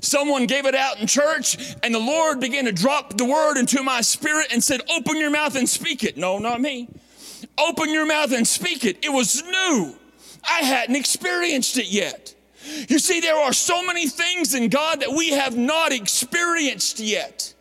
Someone 0.00 0.46
gave 0.46 0.66
it 0.66 0.74
out 0.74 1.00
in 1.00 1.06
church, 1.06 1.56
and 1.82 1.94
the 1.94 2.00
Lord 2.00 2.40
began 2.40 2.64
to 2.64 2.72
drop 2.72 3.16
the 3.16 3.24
word 3.24 3.56
into 3.56 3.82
my 3.82 4.00
spirit 4.00 4.48
and 4.52 4.62
said, 4.62 4.80
Open 4.90 5.16
your 5.16 5.30
mouth 5.30 5.56
and 5.56 5.68
speak 5.68 6.04
it. 6.04 6.16
No, 6.16 6.38
not 6.38 6.60
me. 6.60 6.88
Open 7.56 7.90
your 7.90 8.06
mouth 8.06 8.32
and 8.32 8.46
speak 8.46 8.84
it. 8.84 9.04
It 9.04 9.10
was 9.10 9.42
new. 9.42 9.94
I 10.48 10.60
hadn't 10.60 10.96
experienced 10.96 11.78
it 11.78 11.86
yet. 11.86 12.34
You 12.88 12.98
see, 12.98 13.20
there 13.20 13.36
are 13.36 13.52
so 13.52 13.84
many 13.84 14.08
things 14.08 14.54
in 14.54 14.68
God 14.68 15.00
that 15.00 15.12
we 15.12 15.30
have 15.30 15.56
not 15.56 15.92
experienced 15.92 17.00
yet. 17.00 17.54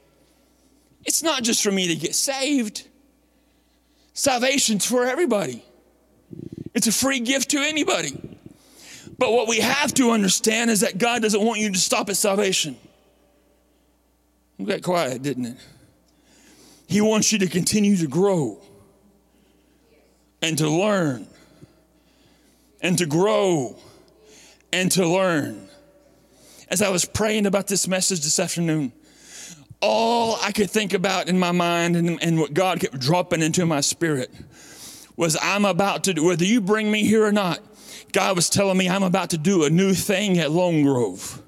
It's 1.08 1.24
not 1.24 1.42
just 1.42 1.64
for 1.64 1.72
me 1.72 1.88
to 1.88 1.96
get 1.96 2.14
saved, 2.14 2.86
salvation's 4.14 4.86
for 4.86 5.06
everybody. 5.06 5.64
It's 6.74 6.86
a 6.86 6.92
free 6.92 7.22
gift 7.22 7.52
to 7.52 7.60
anybody. 7.60 8.12
But 9.18 9.32
what 9.32 9.48
we 9.48 9.62
have 9.62 9.94
to 9.96 10.12
understand 10.12 10.70
is 10.70 10.82
that 10.82 10.98
God 10.98 11.22
doesn't 11.22 11.42
want 11.42 11.62
you 11.62 11.72
to 11.72 11.80
stop 11.80 12.10
at 12.10 12.18
salvation. 12.18 12.76
You 14.58 14.66
got 14.66 14.84
quiet, 14.84 15.24
didn't 15.24 15.46
it? 15.46 15.58
He 16.88 17.00
wants 17.00 17.32
you 17.32 17.40
to 17.40 17.48
continue 17.48 17.96
to 17.98 18.08
grow 18.08 18.60
and 20.42 20.58
to 20.58 20.70
learn 20.70 21.26
and 22.82 22.98
to 22.98 23.06
grow 23.06 23.78
and 24.74 24.92
to 24.92 25.08
learn. 25.08 25.70
As 26.70 26.82
I 26.82 26.90
was 26.90 27.06
praying 27.06 27.46
about 27.46 27.68
this 27.68 27.88
message 27.88 28.22
this 28.22 28.40
afternoon, 28.40 28.92
all 29.82 30.38
I 30.42 30.52
could 30.52 30.70
think 30.70 30.94
about 30.94 31.30
in 31.30 31.38
my 31.38 31.52
mind 31.52 31.96
and, 31.96 32.22
and 32.22 32.40
what 32.40 32.54
God 32.54 32.80
kept 32.80 33.00
dropping 33.00 33.42
into 33.42 33.66
my 33.66 33.82
spirit 33.82 34.32
was 35.16 35.38
I'm 35.42 35.66
about 35.66 36.04
to 36.06 36.14
do, 36.14 36.24
whether 36.26 36.46
you 36.46 36.62
bring 36.62 36.92
me 36.92 37.04
here 37.04 37.26
or 37.26 37.32
not, 37.32 37.60
God 38.12 38.36
was 38.36 38.50
telling 38.50 38.78
me 38.78 38.90
I'm 38.90 39.04
about 39.04 39.32
to 39.32 39.38
do 39.38 39.64
a 39.64 39.70
new 39.70 39.94
thing 39.94 40.38
at 40.40 40.52
Lone 40.52 40.84
Grove. 40.84 41.42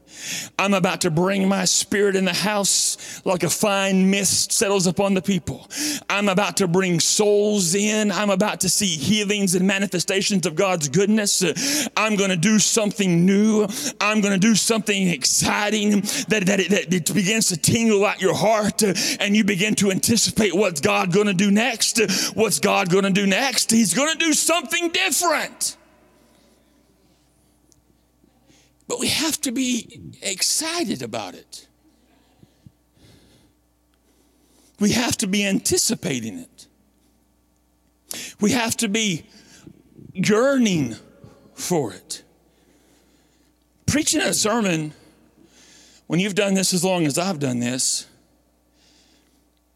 I'm 0.58 0.74
about 0.74 1.02
to 1.02 1.12
bring 1.12 1.48
my 1.48 1.66
spirit 1.66 2.16
in 2.16 2.26
the 2.26 2.34
house 2.34 3.22
like 3.26 3.44
a 3.44 3.50
fine 3.50 4.10
mist 4.10 4.52
settles 4.52 4.88
upon 4.88 5.14
the 5.14 5.22
people. 5.22 5.68
I'm 6.10 6.30
about 6.30 6.58
to 6.58 6.68
bring 6.68 7.00
souls 7.00 7.76
in. 7.76 8.12
I'm 8.12 8.30
about 8.30 8.62
to 8.62 8.70
see 8.70 8.88
healings 8.88 9.56
and 9.56 9.66
manifestations 9.66 10.46
of 10.46 10.56
God's 10.56 10.90
goodness. 10.90 11.44
I'm 11.96 12.16
going 12.16 12.30
to 12.30 12.38
do 12.38 12.60
something 12.60 13.26
new. 13.26 13.68
I'm 14.02 14.22
going 14.22 14.34
to 14.34 14.40
do 14.40 14.56
something 14.56 15.08
exciting 15.08 16.02
that, 16.28 16.44
that, 16.46 16.90
that 16.90 17.14
begins 17.14 17.48
to 17.48 17.58
tingle 17.58 18.06
at 18.06 18.22
your 18.22 18.36
heart 18.36 18.84
and 18.84 19.36
you 19.36 19.44
begin 19.44 19.76
to 19.76 19.92
anticipate 19.92 20.54
what's 20.54 20.82
God 20.82 21.14
going 21.14 21.28
to 21.28 21.34
do 21.34 21.52
next. 21.52 22.00
What's 22.36 22.60
God 22.60 22.90
going 22.90 23.06
to 23.06 23.12
do 23.12 23.26
next? 23.26 23.72
He's 23.72 23.94
going 23.94 24.12
to 24.12 24.18
do 24.18 24.34
something 24.34 24.90
different. 24.90 25.78
But 28.90 29.00
we 29.00 29.08
have 29.08 29.40
to 29.42 29.52
be 29.52 30.16
excited 30.20 31.04
about 31.04 31.36
it. 31.36 31.68
We 34.80 34.94
have 34.94 35.16
to 35.18 35.28
be 35.28 35.46
anticipating 35.46 36.40
it. 36.40 36.66
We 38.42 38.52
have 38.52 38.76
to 38.78 38.88
be 38.88 39.26
yearning 40.14 40.96
for 41.54 41.94
it. 41.94 42.24
Preaching 43.86 44.22
a 44.22 44.34
sermon, 44.34 44.94
when 46.08 46.20
you've 46.20 46.34
done 46.34 46.56
this 46.56 46.74
as 46.74 46.84
long 46.84 47.06
as 47.06 47.20
I've 47.20 47.40
done 47.40 47.60
this, 47.60 48.08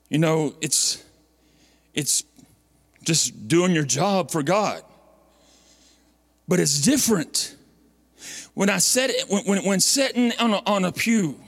you 0.09 0.17
know, 0.17 0.55
it's 0.59 1.03
it's 1.93 2.23
just 3.03 3.47
doing 3.47 3.73
your 3.75 3.83
job 3.83 4.31
for 4.31 4.41
God. 4.41 4.81
But 6.47 6.59
it's 6.59 6.81
different 6.81 7.55
when 8.53 8.69
I 8.69 8.77
said 8.77 9.09
it, 9.09 9.29
when, 9.29 9.43
when, 9.45 9.65
when 9.65 9.79
sitting 9.79 10.31
on 10.39 10.53
a, 10.53 10.61
on 10.65 10.85
a 10.85 10.91
pew 10.91 11.39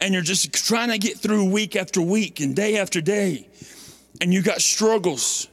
and 0.00 0.12
you're 0.12 0.22
just 0.22 0.52
trying 0.52 0.90
to 0.90 0.98
get 0.98 1.18
through 1.18 1.50
week 1.50 1.76
after 1.76 2.00
week 2.00 2.40
and 2.40 2.54
day 2.54 2.78
after 2.78 3.00
day, 3.00 3.48
and 4.20 4.32
you've 4.32 4.44
got 4.44 4.60
struggles 4.60 5.48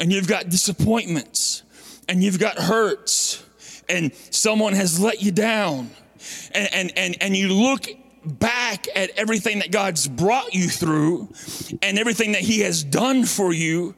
and 0.00 0.12
you've 0.12 0.28
got 0.28 0.48
disappointments 0.48 1.62
and 2.08 2.22
you've 2.22 2.38
got 2.38 2.58
hurts 2.58 3.44
and 3.88 4.14
someone 4.30 4.72
has 4.72 5.00
let 5.00 5.22
you 5.22 5.32
down 5.32 5.90
and, 6.52 6.68
and, 6.72 6.92
and, 6.96 7.16
and 7.20 7.36
you 7.36 7.48
look 7.48 7.88
back 8.24 8.86
at 8.94 9.10
everything 9.16 9.60
that 9.60 9.70
God's 9.70 10.06
brought 10.06 10.54
you 10.54 10.68
through 10.68 11.28
and 11.82 11.98
everything 11.98 12.32
that 12.32 12.42
He 12.42 12.60
has 12.60 12.84
done 12.84 13.24
for 13.24 13.52
you, 13.52 13.94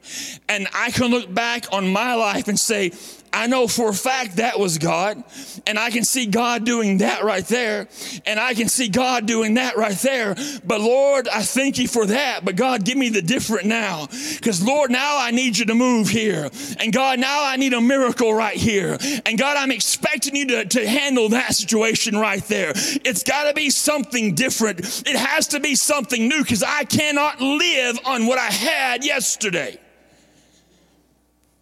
and 0.47 0.67
I 0.73 0.91
can 0.91 1.07
look 1.07 1.33
back 1.33 1.65
on 1.73 1.91
my 1.91 2.13
life 2.13 2.47
and 2.47 2.59
say, 2.59 2.91
I 3.33 3.47
know 3.47 3.67
for 3.67 3.89
a 3.89 3.93
fact 3.93 4.37
that 4.37 4.59
was 4.59 4.77
God, 4.77 5.23
and 5.65 5.79
I 5.79 5.89
can 5.89 6.03
see 6.03 6.25
God 6.25 6.65
doing 6.65 6.97
that 6.97 7.23
right 7.23 7.45
there, 7.45 7.87
and 8.25 8.39
I 8.39 8.53
can 8.53 8.67
see 8.67 8.89
God 8.89 9.25
doing 9.25 9.53
that 9.53 9.77
right 9.77 9.97
there. 9.97 10.35
But 10.65 10.81
Lord, 10.81 11.29
I 11.29 11.41
thank 11.41 11.77
you 11.77 11.87
for 11.87 12.05
that. 12.07 12.43
But 12.43 12.57
God, 12.57 12.83
give 12.83 12.97
me 12.97 13.09
the 13.09 13.21
different 13.21 13.67
now. 13.67 14.07
Because 14.35 14.61
Lord, 14.61 14.91
now 14.91 15.17
I 15.17 15.31
need 15.31 15.57
you 15.57 15.65
to 15.65 15.75
move 15.75 16.09
here. 16.09 16.49
And 16.79 16.91
God, 16.91 17.19
now 17.19 17.45
I 17.45 17.55
need 17.55 17.73
a 17.73 17.79
miracle 17.79 18.33
right 18.33 18.57
here. 18.57 18.97
And 19.25 19.37
God, 19.37 19.55
I'm 19.55 19.71
expecting 19.71 20.35
you 20.35 20.47
to, 20.47 20.65
to 20.65 20.87
handle 20.87 21.29
that 21.29 21.55
situation 21.55 22.17
right 22.17 22.43
there. 22.43 22.73
It's 22.75 23.23
got 23.23 23.47
to 23.47 23.53
be 23.53 23.69
something 23.69 24.35
different. 24.35 24.79
It 25.07 25.15
has 25.15 25.47
to 25.49 25.61
be 25.61 25.75
something 25.75 26.27
new 26.27 26.41
because 26.41 26.63
I 26.63 26.83
cannot 26.83 27.39
live 27.39 27.97
on 28.05 28.25
what 28.25 28.39
I 28.39 28.51
had 28.51 29.05
yesterday. 29.05 29.79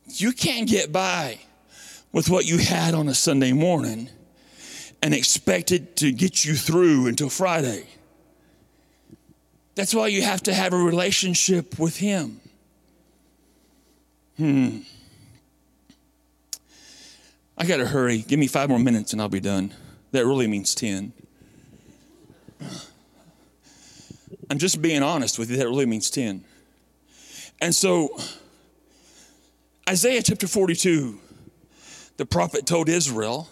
You 0.08 0.32
can't 0.32 0.68
get 0.68 0.92
by 0.92 1.40
with 2.12 2.30
what 2.30 2.46
you 2.46 2.58
had 2.58 2.94
on 2.94 3.08
a 3.08 3.14
Sunday 3.14 3.52
morning 3.52 4.10
and 5.02 5.14
expect 5.14 5.72
it 5.72 5.96
to 5.98 6.12
get 6.12 6.44
you 6.44 6.56
through 6.56 7.08
until 7.08 7.30
Friday. 7.30 7.86
That's 9.76 9.94
why 9.94 10.08
you 10.08 10.22
have 10.24 10.44
to 10.44 10.54
have 10.54 10.74
a 10.74 10.78
relationship 10.78 11.80
with 11.80 11.98
Him. 11.98 12.42
Hmm. 14.38 14.80
I 17.58 17.66
got 17.66 17.78
to 17.78 17.86
hurry. 17.86 18.20
Give 18.20 18.40
me 18.40 18.48
five 18.48 18.70
more 18.70 18.80
minutes 18.80 19.14
and 19.14 19.22
I'll 19.22 19.30
be 19.30 19.40
done. 19.40 19.74
That 20.12 20.26
really 20.26 20.48
means 20.48 20.74
10. 20.76 21.14
I'm 24.50 24.58
just 24.58 24.82
being 24.82 25.04
honest 25.04 25.38
with 25.38 25.52
you. 25.52 25.58
That 25.58 25.68
really 25.68 25.86
means 25.86 26.10
10. 26.10 26.44
And 27.62 27.76
so, 27.76 28.18
Isaiah 29.88 30.24
chapter 30.24 30.48
42 30.48 31.20
the 32.20 32.26
prophet 32.26 32.66
told 32.66 32.90
Israel, 32.90 33.48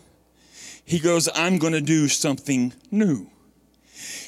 he 0.83 0.99
goes, 0.99 1.29
I'm 1.33 1.57
going 1.57 1.71
to 1.71 1.79
do 1.79 2.09
something 2.09 2.73
new. 2.91 3.29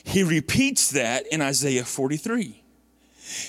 He 0.05 0.23
repeats 0.23 0.91
that 0.91 1.27
in 1.27 1.41
Isaiah 1.41 1.83
43. 1.83 2.63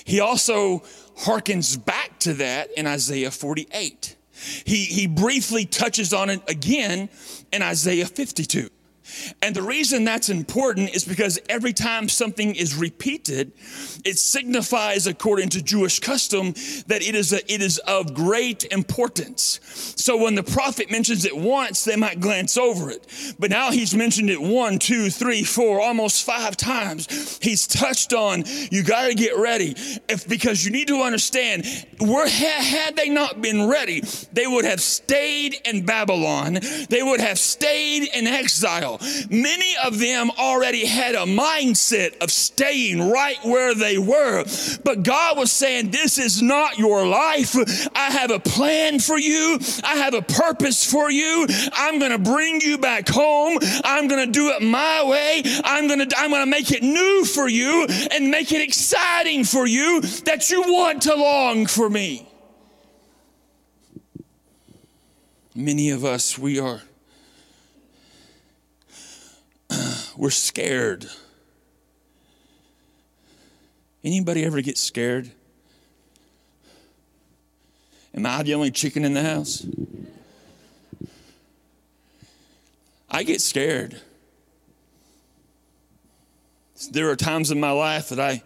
He 0.03 0.19
also 0.19 0.79
harkens 1.19 1.83
back 1.83 2.19
to 2.19 2.33
that 2.33 2.71
in 2.75 2.87
Isaiah 2.87 3.31
48. 3.31 4.17
He, 4.65 4.83
he 4.83 5.07
briefly 5.07 5.65
touches 5.65 6.13
on 6.13 6.29
it 6.29 6.41
again 6.49 7.07
in 7.53 7.61
Isaiah 7.61 8.05
52. 8.05 8.69
And 9.41 9.55
the 9.55 9.61
reason 9.61 10.03
that's 10.03 10.29
important 10.29 10.95
is 10.95 11.03
because 11.05 11.39
every 11.49 11.73
time 11.73 12.09
something 12.09 12.55
is 12.55 12.75
repeated, 12.75 13.51
it 14.05 14.17
signifies, 14.17 15.07
according 15.07 15.49
to 15.49 15.61
Jewish 15.61 15.99
custom, 15.99 16.53
that 16.87 17.01
it 17.01 17.15
is, 17.15 17.33
a, 17.33 17.53
it 17.53 17.61
is 17.61 17.77
of 17.79 18.13
great 18.13 18.63
importance. 18.65 19.59
So 19.95 20.17
when 20.17 20.35
the 20.35 20.43
prophet 20.43 20.91
mentions 20.91 21.25
it 21.25 21.35
once, 21.35 21.83
they 21.83 21.95
might 21.95 22.19
glance 22.19 22.57
over 22.57 22.89
it. 22.89 23.05
But 23.39 23.49
now 23.49 23.71
he's 23.71 23.95
mentioned 23.95 24.29
it 24.29 24.41
one, 24.41 24.79
two, 24.79 25.09
three, 25.09 25.43
four, 25.43 25.81
almost 25.81 26.25
five 26.25 26.57
times. 26.57 27.39
He's 27.41 27.67
touched 27.67 28.13
on, 28.13 28.43
you 28.71 28.83
got 28.83 29.07
to 29.07 29.13
get 29.13 29.37
ready. 29.37 29.75
If, 30.09 30.27
because 30.27 30.65
you 30.65 30.71
need 30.71 30.87
to 30.87 31.01
understand, 31.01 31.65
were, 31.99 32.27
had 32.27 32.95
they 32.95 33.09
not 33.09 33.41
been 33.41 33.67
ready, 33.67 34.01
they 34.31 34.47
would 34.47 34.65
have 34.65 34.81
stayed 34.81 35.55
in 35.65 35.85
Babylon, 35.85 36.59
they 36.89 37.03
would 37.03 37.19
have 37.19 37.39
stayed 37.39 38.09
in 38.13 38.27
exile. 38.27 38.99
Many 39.29 39.75
of 39.83 39.99
them 39.99 40.31
already 40.37 40.85
had 40.85 41.15
a 41.15 41.25
mindset 41.25 42.17
of 42.21 42.31
staying 42.31 43.09
right 43.09 43.37
where 43.43 43.73
they 43.73 43.97
were. 43.97 44.45
But 44.83 45.03
God 45.03 45.37
was 45.37 45.51
saying, 45.51 45.91
This 45.91 46.17
is 46.17 46.41
not 46.41 46.77
your 46.77 47.05
life. 47.07 47.55
I 47.95 48.11
have 48.11 48.31
a 48.31 48.39
plan 48.39 48.99
for 48.99 49.17
you, 49.17 49.59
I 49.83 49.95
have 49.97 50.13
a 50.13 50.21
purpose 50.21 50.89
for 50.89 51.09
you. 51.09 51.47
I'm 51.73 51.99
going 51.99 52.11
to 52.11 52.19
bring 52.19 52.61
you 52.61 52.77
back 52.77 53.07
home. 53.07 53.57
I'm 53.83 54.07
going 54.07 54.25
to 54.25 54.31
do 54.31 54.49
it 54.49 54.61
my 54.61 55.03
way. 55.05 55.43
I'm 55.63 55.87
going 55.87 56.07
to 56.07 56.17
I'm 56.17 56.29
going 56.29 56.43
to 56.43 56.49
make 56.49 56.71
it 56.71 56.83
new 56.83 57.25
for 57.25 57.47
you 57.47 57.87
and 58.11 58.29
make 58.29 58.51
it 58.51 58.61
exciting 58.61 59.43
for 59.43 59.67
you 59.67 60.01
that 60.25 60.49
you 60.49 60.61
want 60.61 61.03
to 61.03 61.15
long 61.15 61.65
for 61.65 61.89
me. 61.89 62.27
Many 65.53 65.89
of 65.89 66.05
us, 66.05 66.37
we 66.37 66.59
are 66.59 66.81
we're 70.21 70.29
scared. 70.29 71.07
Anybody 74.03 74.45
ever 74.45 74.61
get 74.61 74.77
scared? 74.77 75.31
Am 78.13 78.27
I 78.27 78.43
the 78.43 78.53
only 78.53 78.69
chicken 78.69 79.03
in 79.03 79.15
the 79.15 79.23
house? 79.23 79.65
I 83.09 83.23
get 83.23 83.41
scared. 83.41 83.99
There 86.91 87.09
are 87.09 87.15
times 87.15 87.49
in 87.49 87.59
my 87.59 87.71
life 87.71 88.09
that 88.09 88.19
I 88.19 88.43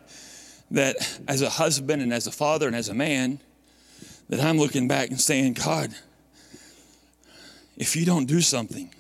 that 0.72 0.96
as 1.28 1.42
a 1.42 1.50
husband 1.50 2.02
and 2.02 2.14
as 2.14 2.26
a 2.26 2.32
father 2.32 2.68
and 2.68 2.76
as 2.76 2.88
a 2.88 2.94
man 2.94 3.40
that 4.30 4.40
I'm 4.40 4.58
looking 4.58 4.88
back 4.88 5.10
and 5.10 5.20
saying, 5.20 5.54
God, 5.54 5.94
if 7.76 7.98
you 7.98 8.06
don't 8.06 8.28
do 8.28 8.40
something, 8.40 8.95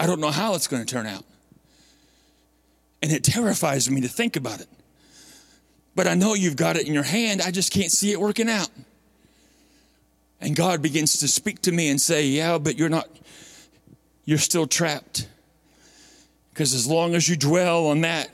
I 0.00 0.06
don't 0.06 0.18
know 0.18 0.30
how 0.30 0.54
it's 0.54 0.66
going 0.66 0.82
to 0.82 0.90
turn 0.90 1.04
out. 1.04 1.24
And 3.02 3.12
it 3.12 3.22
terrifies 3.22 3.90
me 3.90 4.00
to 4.00 4.08
think 4.08 4.34
about 4.34 4.62
it. 4.62 4.68
But 5.94 6.06
I 6.06 6.14
know 6.14 6.32
you've 6.32 6.56
got 6.56 6.76
it 6.76 6.88
in 6.88 6.94
your 6.94 7.02
hand. 7.02 7.42
I 7.42 7.50
just 7.50 7.70
can't 7.70 7.92
see 7.92 8.10
it 8.10 8.18
working 8.18 8.48
out. 8.48 8.70
And 10.40 10.56
God 10.56 10.80
begins 10.80 11.18
to 11.18 11.28
speak 11.28 11.60
to 11.62 11.72
me 11.72 11.90
and 11.90 12.00
say, 12.00 12.26
Yeah, 12.28 12.56
but 12.56 12.78
you're 12.78 12.88
not, 12.88 13.10
you're 14.24 14.38
still 14.38 14.66
trapped. 14.66 15.28
Because 16.48 16.72
as 16.72 16.86
long 16.86 17.14
as 17.14 17.28
you 17.28 17.36
dwell 17.36 17.88
on 17.88 18.00
that, 18.00 18.30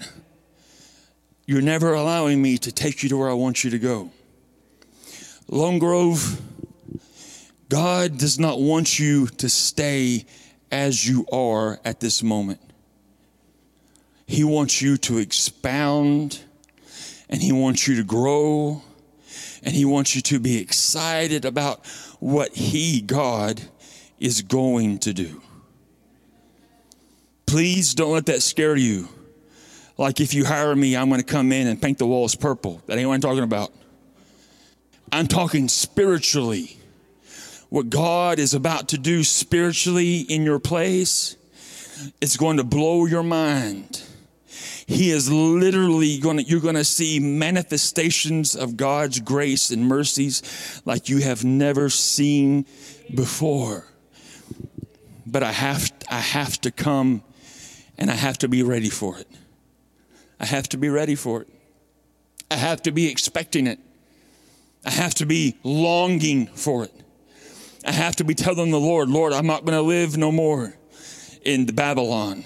you're 1.47 1.62
never 1.62 1.95
allowing 1.95 2.41
me 2.41 2.59
to 2.59 2.71
take 2.71 3.03
you 3.03 3.09
to 3.09 3.17
where 3.17 3.29
I 3.29 3.35
want 3.35 3.64
you 3.64 3.71
to 3.71 3.79
go. 3.81 4.11
Lone 5.49 5.81
Grove, 5.81 6.41
God 7.69 8.19
does 8.19 8.39
not 8.39 8.61
want 8.61 9.01
you 9.01 9.27
to 9.27 9.49
stay 9.49 10.27
as 10.71 11.07
you 11.07 11.27
are 11.33 11.81
at 11.85 12.01
this 12.01 12.23
moment. 12.23 12.61
He 14.27 14.43
wants 14.45 14.83
you 14.83 14.97
to 14.99 15.19
expound 15.19 16.41
and 17.29 17.41
He 17.41 17.53
wants 17.53 17.87
you 17.87 17.97
to 17.97 18.05
grow 18.05 18.83
and 19.62 19.75
He 19.75 19.85
wants 19.85 20.14
you 20.14 20.23
to 20.23 20.39
be 20.39 20.59
excited 20.59 21.45
about 21.45 21.87
what 22.19 22.55
He, 22.55 23.01
God, 23.01 23.62
is 24.19 24.43
going 24.43 24.99
to 25.01 25.12
do. 25.12 25.43
Please 27.47 27.95
don't 27.95 28.12
let 28.12 28.27
that 28.27 28.43
scare 28.43 28.77
you. 28.77 29.09
Like 29.99 30.21
if 30.21 30.35
you 30.35 30.45
hire 30.45 30.75
me, 30.75 30.97
I'm 30.97 31.09
going 31.09 31.21
to 31.21 31.27
come 31.27 31.53
in 31.53 31.69
and 31.69 31.81
paint 31.81 31.99
the 31.99 32.07
walls 32.07 32.35
purple. 32.35 32.83
That 32.87 32.99
ain't 32.99 33.09
what 33.09 33.14
I'm 33.14 33.21
talking 33.21 33.45
about. 33.45 33.73
I'm 35.12 35.29
talking 35.29 35.69
spiritually. 35.69 36.77
What 37.69 37.91
God 37.91 38.39
is 38.39 38.55
about 38.55 38.89
to 38.89 38.99
do 38.99 39.25
spiritually 39.25 40.21
in 40.21 40.45
your 40.45 40.59
place 40.59 41.37
is 42.21 42.37
going 42.37 42.59
to 42.59 42.64
blow 42.64 43.07
your 43.07 43.23
mind. 43.23 44.03
He 44.87 45.11
is 45.11 45.31
literally 45.33 46.19
going 46.19 46.37
to, 46.37 46.43
you're 46.45 46.61
going 46.61 46.77
to 46.77 46.85
see 46.85 47.19
manifestations 47.19 48.55
of 48.55 48.77
God's 48.77 49.19
grace 49.19 49.71
and 49.71 49.89
mercies 49.89 50.81
like 50.85 51.09
you 51.09 51.19
have 51.19 51.45
never 51.45 51.91
seen 51.91 52.67
before. 53.12 53.85
But 55.27 55.43
I 55.43 55.51
have, 55.51 55.93
I 56.09 56.21
have 56.21 56.61
to 56.61 56.71
come 56.71 57.25
and 57.99 58.11
I 58.11 58.14
have 58.14 58.39
to 58.39 58.49
be 58.49 58.62
ready 58.62 58.91
for 58.91 59.19
it. 59.19 59.27
I 60.39 60.47
have 60.47 60.69
to 60.69 60.77
be 60.77 60.89
ready 60.89 61.17
for 61.17 61.43
it. 61.43 61.49
I 62.49 62.55
have 62.55 62.83
to 62.83 62.93
be 62.93 63.11
expecting 63.11 63.67
it. 63.67 63.81
I 64.85 64.91
have 64.91 65.14
to 65.17 65.27
be 65.27 65.57
longing 65.64 66.47
for 66.47 66.85
it. 66.85 66.93
I 67.87 67.93
have 67.93 68.16
to 68.16 68.24
be 68.24 68.34
telling 68.34 68.72
the 68.72 68.80
Lord, 68.80 69.09
Lord, 69.09 69.32
I'm 69.32 69.47
not 69.47 69.64
going 69.64 69.78
to 69.78 69.82
live 69.82 70.16
no 70.16 70.32
more 70.32 70.74
in 71.43 71.66
Babylon. 71.66 72.45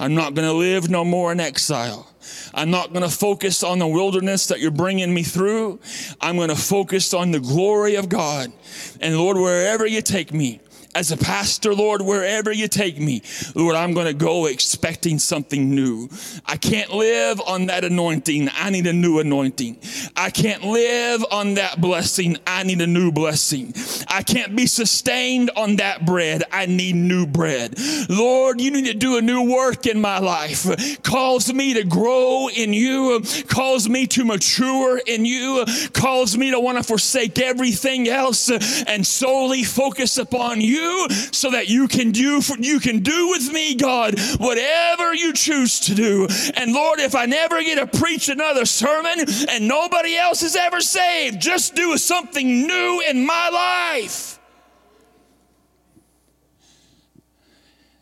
I'm 0.00 0.14
not 0.16 0.34
going 0.34 0.48
to 0.48 0.52
live 0.52 0.90
no 0.90 1.04
more 1.04 1.30
in 1.30 1.38
exile. 1.38 2.10
I'm 2.52 2.72
not 2.72 2.92
going 2.92 3.08
to 3.08 3.14
focus 3.14 3.62
on 3.62 3.78
the 3.78 3.86
wilderness 3.86 4.48
that 4.48 4.58
you're 4.58 4.72
bringing 4.72 5.14
me 5.14 5.22
through. 5.22 5.78
I'm 6.20 6.36
going 6.36 6.48
to 6.48 6.56
focus 6.56 7.14
on 7.14 7.30
the 7.30 7.38
glory 7.38 7.94
of 7.94 8.08
God. 8.08 8.52
And 9.00 9.16
Lord, 9.16 9.36
wherever 9.36 9.86
you 9.86 10.02
take 10.02 10.32
me, 10.32 10.60
as 10.94 11.12
a 11.12 11.16
pastor, 11.16 11.72
Lord, 11.72 12.02
wherever 12.02 12.50
you 12.50 12.66
take 12.66 12.98
me, 12.98 13.22
Lord, 13.54 13.76
I'm 13.76 13.94
going 13.94 14.06
to 14.06 14.14
go 14.14 14.46
expecting 14.46 15.18
something 15.18 15.72
new. 15.72 16.08
I 16.44 16.56
can't 16.56 16.92
live 16.92 17.40
on 17.46 17.66
that 17.66 17.84
anointing. 17.84 18.48
I 18.52 18.70
need 18.70 18.86
a 18.86 18.92
new 18.92 19.20
anointing. 19.20 19.78
I 20.16 20.30
can't 20.30 20.64
live 20.64 21.24
on 21.30 21.54
that 21.54 21.80
blessing. 21.80 22.38
I 22.46 22.64
need 22.64 22.80
a 22.80 22.86
new 22.86 23.12
blessing. 23.12 23.72
I 24.08 24.22
can't 24.22 24.56
be 24.56 24.66
sustained 24.66 25.50
on 25.56 25.76
that 25.76 26.04
bread. 26.04 26.42
I 26.50 26.66
need 26.66 26.96
new 26.96 27.26
bread. 27.26 27.76
Lord, 28.08 28.60
you 28.60 28.72
need 28.72 28.86
to 28.86 28.94
do 28.94 29.16
a 29.16 29.22
new 29.22 29.48
work 29.50 29.86
in 29.86 30.00
my 30.00 30.18
life. 30.18 31.02
Calls 31.02 31.52
me 31.52 31.74
to 31.74 31.84
grow 31.84 32.48
in 32.48 32.72
you, 32.72 33.22
calls 33.48 33.88
me 33.88 34.06
to 34.08 34.24
mature 34.24 35.00
in 35.06 35.24
you, 35.24 35.64
calls 35.92 36.36
me 36.36 36.50
to 36.50 36.58
want 36.58 36.78
to 36.78 36.84
forsake 36.84 37.38
everything 37.38 38.08
else 38.08 38.50
and 38.86 39.06
solely 39.06 39.62
focus 39.62 40.18
upon 40.18 40.60
you 40.60 40.79
you 40.80 41.08
so 41.32 41.50
that 41.50 41.68
you 41.68 41.88
can 41.88 42.10
do 42.10 42.40
for, 42.40 42.56
you 42.58 42.80
can 42.80 43.00
do 43.00 43.28
with 43.28 43.52
me, 43.52 43.74
God, 43.74 44.18
whatever 44.38 45.14
you 45.14 45.32
choose 45.32 45.80
to 45.80 45.94
do. 45.94 46.26
And 46.56 46.72
Lord, 46.72 47.00
if 47.00 47.14
I 47.14 47.26
never 47.26 47.62
get 47.62 47.76
to 47.76 47.98
preach 47.98 48.28
another 48.28 48.64
sermon 48.64 49.24
and 49.48 49.68
nobody 49.68 50.16
else 50.16 50.42
is 50.42 50.56
ever 50.56 50.80
saved, 50.80 51.40
just 51.40 51.74
do 51.74 51.96
something 51.96 52.66
new 52.66 53.02
in 53.08 53.24
my 53.24 53.48
life. 53.48 54.38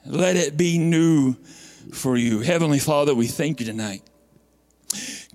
Let 0.06 0.36
it 0.36 0.56
be 0.56 0.78
new 0.78 1.34
for 1.92 2.16
you. 2.16 2.40
Heavenly 2.40 2.78
Father, 2.78 3.14
we 3.14 3.26
thank 3.26 3.60
you 3.60 3.66
tonight. 3.66 4.02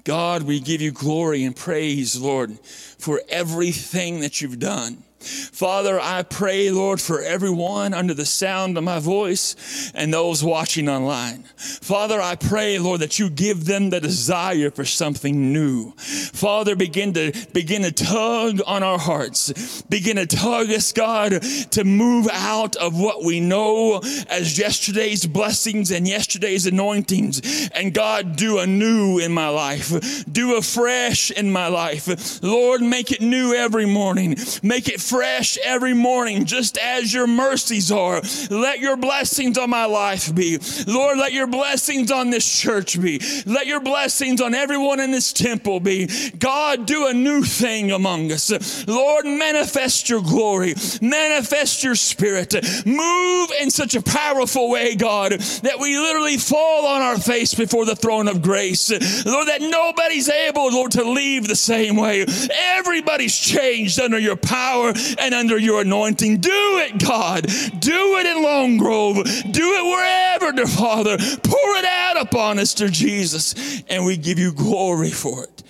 God, 0.03 0.43
we 0.43 0.59
give 0.59 0.81
you 0.81 0.91
glory 0.91 1.43
and 1.43 1.55
praise, 1.55 2.19
Lord, 2.19 2.59
for 2.59 3.21
everything 3.29 4.19
that 4.21 4.41
you've 4.41 4.59
done. 4.59 5.03
Father, 5.24 5.99
I 5.99 6.24
pray, 6.24 6.71
Lord, 6.71 7.01
for 7.01 7.21
everyone 7.21 7.93
under 7.93 8.13
the 8.13 8.26
sound 8.26 8.78
of 8.78 8.84
my 8.84 8.99
voice 8.99 9.91
and 9.95 10.13
those 10.13 10.43
watching 10.43 10.89
online. 10.89 11.43
Father, 11.57 12.21
I 12.21 12.36
pray, 12.36 12.80
Lord, 12.80 13.01
that 13.01 13.19
you 13.19 13.30
give 13.30 13.65
them 13.65 13.89
the 13.89 13.99
desire 13.99 14.71
for 14.71 14.86
something 14.86 15.53
new. 15.53 15.91
Father, 15.91 16.76
begin 16.76 17.13
to 17.13 17.32
begin 17.53 17.84
to 17.84 17.91
tug 17.91 18.61
on 18.65 18.84
our 18.84 18.99
hearts. 18.99 19.82
Begin 19.84 20.17
to 20.17 20.26
tug 20.26 20.69
us, 20.69 20.91
God, 20.91 21.41
to 21.71 21.84
move 21.84 22.28
out 22.32 22.76
of 22.76 22.99
what 22.99 23.24
we 23.24 23.39
know 23.39 24.01
as 24.30 24.57
yesterday's 24.57 25.26
blessings 25.26 25.91
and 25.91 26.07
yesterday's 26.07 26.65
anointings. 26.65 27.69
And 27.74 27.93
God, 27.93 28.36
do 28.36 28.59
a 28.59 28.67
new 28.67 29.19
in 29.19 29.32
my 29.32 29.49
life. 29.49 30.26
Do 30.32 30.57
a 30.57 30.61
fresh 30.61 31.32
in 31.32 31.51
my 31.51 31.67
life. 31.67 32.41
Lord, 32.43 32.82
make 32.82 33.11
it 33.11 33.21
new 33.21 33.53
every 33.53 33.86
morning. 33.86 34.36
Make 34.61 34.88
it 34.89 34.99
fresh 35.14 35.59
every 35.64 35.93
morning, 35.93 36.43
just 36.43 36.76
as 36.80 37.14
your 37.14 37.28
mercies 37.28 37.91
are. 37.91 38.20
Let 38.49 38.80
your 38.80 38.97
blessings 38.97 39.59
on 39.59 39.70
my 39.70 39.86
life 39.86 40.34
be. 40.34 40.57
Lord, 40.88 41.20
let 41.20 41.34
your 41.34 41.45
blessings 41.45 42.09
on 42.09 42.32
this 42.32 42.51
church 42.59 42.99
be. 42.99 43.22
Let 43.45 43.68
your 43.68 43.80
blessings 43.80 44.41
on 44.41 44.55
everyone 44.55 44.99
in 44.99 45.11
this 45.11 45.32
temple 45.32 45.80
be. 45.82 46.09
God, 46.39 46.88
do 46.88 47.05
a 47.05 47.14
new 47.14 47.43
thing 47.43 47.91
among 47.91 48.32
us. 48.32 48.88
Lord, 48.88 49.26
manifest 49.26 50.09
your 50.09 50.22
glory, 50.24 50.74
manifest 50.99 51.84
your 51.84 51.93
spirit. 51.93 52.55
Move 52.84 53.51
in 53.61 53.70
such 53.70 53.93
a 53.93 54.01
powerful 54.01 54.72
way, 54.72 54.95
God, 54.95 55.34
that 55.34 55.78
we 55.80 55.95
literally 55.95 56.38
fall 56.38 56.88
on 56.88 57.03
our 57.03 57.20
face 57.20 57.53
before 57.53 57.86
the 57.86 57.95
throne 57.95 58.28
of 58.28 58.41
grace. 58.41 58.89
Lord, 59.28 59.47
that 59.47 59.61
nobody's 59.61 60.28
able, 60.28 60.72
Lord, 60.72 60.93
to 60.93 61.03
leave 61.03 61.47
the 61.47 61.55
same 61.55 61.97
way. 61.97 62.26
Everybody's 62.49 63.38
changed 63.38 63.99
under 63.99 64.18
your 64.18 64.38
power 64.38 64.93
and 65.17 65.33
under 65.33 65.57
your 65.57 65.81
anointing. 65.81 66.37
Do 66.37 66.49
it, 66.51 67.03
God. 67.03 67.43
Do 67.79 68.17
it 68.17 68.25
in 68.25 68.43
Lone 68.43 68.77
Grove. 68.77 69.15
Do 69.15 69.21
it 69.23 69.85
wherever, 69.85 70.51
dear 70.51 70.67
Father. 70.67 71.17
Pour 71.17 71.75
it 71.77 71.85
out 71.85 72.21
upon 72.21 72.59
us, 72.59 72.73
dear 72.73 72.89
Jesus. 72.89 73.83
And 73.89 74.05
we 74.05 74.17
give 74.17 74.39
you 74.39 74.51
glory 74.53 75.11
for 75.11 75.43
it. 75.43 75.63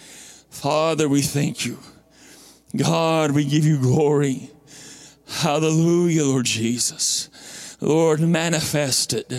Father, 0.49 1.09
we 1.09 1.21
thank 1.21 1.65
you. 1.65 1.79
God, 2.75 3.31
we 3.31 3.45
give 3.45 3.65
you 3.65 3.79
glory. 3.79 4.49
Hallelujah, 5.27 6.25
Lord 6.25 6.45
Jesus. 6.45 7.29
Lord, 7.81 8.21
manifest 8.21 9.13
it. 9.13 9.31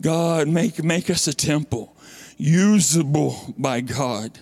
God, 0.00 0.48
make, 0.48 0.82
make 0.84 1.10
us 1.10 1.26
a 1.26 1.34
temple 1.34 1.96
usable 2.36 3.54
by 3.58 3.80
God. 3.80 4.38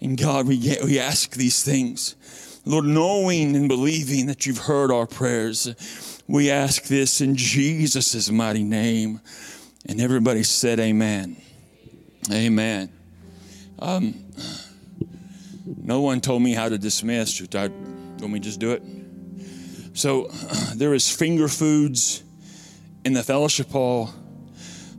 And 0.00 0.18
God, 0.18 0.48
we, 0.48 0.58
get, 0.58 0.82
we 0.82 0.98
ask 0.98 1.32
these 1.32 1.62
things 1.62 2.16
Lord, 2.64 2.84
knowing 2.84 3.56
and 3.56 3.68
believing 3.68 4.26
that 4.26 4.46
you've 4.46 4.58
heard 4.58 4.92
our 4.92 5.06
prayers, 5.06 6.22
we 6.28 6.50
ask 6.50 6.84
this 6.84 7.20
in 7.20 7.34
Jesus' 7.34 8.30
mighty 8.30 8.62
name. 8.62 9.20
And 9.86 10.00
everybody 10.00 10.44
said, 10.44 10.78
Amen. 10.78 11.36
Amen. 12.30 12.92
Um, 13.80 14.14
no 15.64 16.02
one 16.02 16.20
told 16.20 16.42
me 16.42 16.52
how 16.54 16.68
to 16.68 16.78
dismiss. 16.78 17.32
Should 17.32 17.56
I, 17.56 17.68
let 18.20 18.30
me 18.30 18.38
just 18.38 18.60
do 18.60 18.70
it? 18.72 18.82
So 19.94 20.30
there 20.76 20.94
is 20.94 21.10
finger 21.10 21.48
foods 21.48 22.22
in 23.04 23.12
the 23.12 23.24
fellowship 23.24 23.70
hall, 23.70 24.10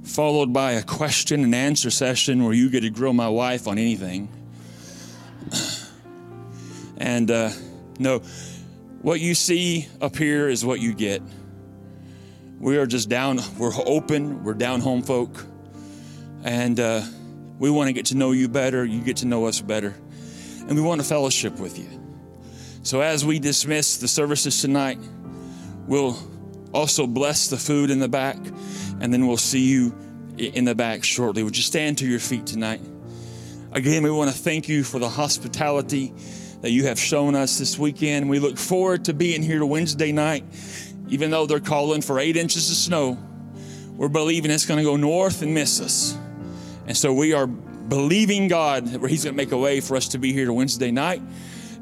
followed 0.04 0.52
by 0.52 0.74
a 0.74 0.84
question 0.84 1.46
and 1.46 1.56
answer 1.56 1.90
session 1.90 2.44
where 2.44 2.54
you 2.54 2.70
get 2.70 2.82
to 2.82 2.90
grill 2.90 3.14
my 3.14 3.30
wife 3.30 3.70
on 3.70 3.78
anything. 3.78 4.28
And 6.98 7.30
uh, 7.32 7.52
no, 8.00 8.20
what 9.02 9.20
you 9.20 9.36
see 9.36 9.88
up 10.02 10.16
here 10.16 10.48
is 10.48 10.64
what 10.66 10.80
you 10.80 10.94
get. 10.94 11.22
We 12.60 12.78
are 12.78 12.86
just 12.86 13.10
down, 13.10 13.40
we're 13.58 13.74
open, 13.86 14.44
we're 14.44 14.54
down 14.54 14.80
home 14.80 15.02
folk. 15.02 15.46
And 16.44 16.80
uh, 16.80 17.02
we 17.60 17.70
want 17.70 17.88
to 17.88 17.94
get 17.94 18.08
to 18.08 18.16
know 18.16 18.32
you 18.32 18.48
better, 18.48 18.86
you 18.86 19.02
get 19.02 19.18
to 19.18 19.26
know 19.26 19.46
us 19.46 19.62
better. 19.62 19.96
And 20.60 20.76
we 20.76 20.82
want 20.82 21.02
to 21.02 21.08
fellowship 21.08 21.60
with 21.60 21.78
you. 21.78 21.88
So 22.84 23.02
as 23.02 23.26
we 23.26 23.40
dismiss 23.40 23.98
the 23.98 24.08
services 24.08 24.62
tonight, 24.62 25.00
we'll 25.88 26.18
also 26.74 27.08
bless 27.08 27.48
the 27.48 27.58
food 27.58 27.90
in 27.90 28.00
the 28.00 28.10
back, 28.10 28.38
and 29.00 29.14
then 29.14 29.28
we'll 29.28 29.38
see 29.38 29.62
you 29.62 29.96
in 30.38 30.66
the 30.66 30.76
back 30.76 31.04
shortly. 31.04 31.44
Would 31.44 31.56
you 31.56 31.64
stand 31.64 32.00
to 32.00 32.08
your 32.08 32.20
feet 32.20 32.46
tonight? 32.46 32.82
Again, 33.72 34.04
we 34.04 34.12
want 34.12 34.32
to 34.32 34.38
thank 34.38 34.68
you 34.68 34.84
for 34.84 35.00
the 35.00 35.10
hospitality 35.10 36.14
that 36.64 36.72
you 36.72 36.86
have 36.86 36.98
shown 36.98 37.36
us 37.36 37.60
this 37.60 37.78
weekend. 37.78 38.30
We 38.30 38.40
look 38.40 38.58
forward 38.58 39.04
to 39.06 39.14
being 39.14 39.44
here 39.44 39.60
to 39.60 39.66
Wednesday 39.66 40.14
night, 40.14 40.46
even 41.10 41.30
though 41.30 41.46
they're 41.46 41.60
calling 41.60 42.02
for 42.02 42.20
eight 42.20 42.38
inches 42.38 42.72
of 42.72 42.78
snow. 42.78 43.18
We're 43.98 44.08
believing 44.08 44.50
it's 44.50 44.66
going 44.66 44.78
to 44.78 44.84
go 44.84 44.96
north 44.96 45.42
and 45.42 45.54
miss 45.54 45.82
us. 45.82 46.18
And 46.88 46.96
so 46.96 47.14
we 47.14 47.34
are 47.34 47.48
believing 47.48 48.48
God 48.48 48.88
that 48.88 49.10
He's 49.10 49.26
going 49.26 49.34
to 49.34 49.38
make 49.38 49.52
a 49.52 49.58
way 49.58 49.82
for 49.82 49.98
us 49.98 50.08
to 50.10 50.18
be 50.18 50.32
here 50.32 50.46
to 50.46 50.54
Wednesday 50.54 50.90
night. 50.90 51.22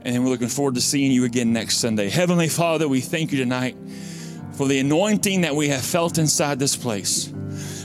And 0.01 0.23
we're 0.23 0.31
looking 0.31 0.47
forward 0.47 0.73
to 0.73 0.81
seeing 0.81 1.11
you 1.11 1.25
again 1.25 1.53
next 1.53 1.77
Sunday. 1.77 2.09
Heavenly 2.09 2.49
Father, 2.49 2.87
we 2.87 3.01
thank 3.01 3.31
you 3.31 3.37
tonight 3.37 3.77
for 4.53 4.67
the 4.67 4.79
anointing 4.79 5.41
that 5.41 5.55
we 5.55 5.67
have 5.67 5.83
felt 5.83 6.17
inside 6.17 6.57
this 6.57 6.75
place. 6.75 7.31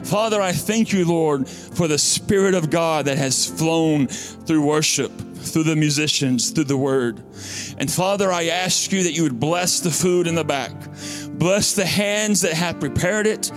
Father, 0.04 0.40
I 0.40 0.52
thank 0.52 0.94
you, 0.94 1.06
Lord, 1.06 1.46
for 1.46 1.88
the 1.88 1.98
Spirit 1.98 2.54
of 2.54 2.70
God 2.70 3.04
that 3.04 3.18
has 3.18 3.44
flown 3.44 4.06
through 4.06 4.64
worship, 4.64 5.12
through 5.46 5.64
the 5.64 5.76
musicians, 5.76 6.50
through 6.50 6.64
the 6.64 6.76
word. 6.76 7.22
And 7.78 7.90
Father, 7.90 8.32
I 8.32 8.46
ask 8.46 8.92
you 8.92 9.02
that 9.04 9.12
you 9.12 9.22
would 9.22 9.40
bless 9.40 9.80
the 9.80 9.90
food 9.90 10.26
in 10.26 10.34
the 10.34 10.44
back. 10.44 10.72
Bless 11.30 11.74
the 11.74 11.86
hands 11.86 12.40
that 12.42 12.52
have 12.52 12.80
prepared 12.80 13.26
it. 13.26 13.50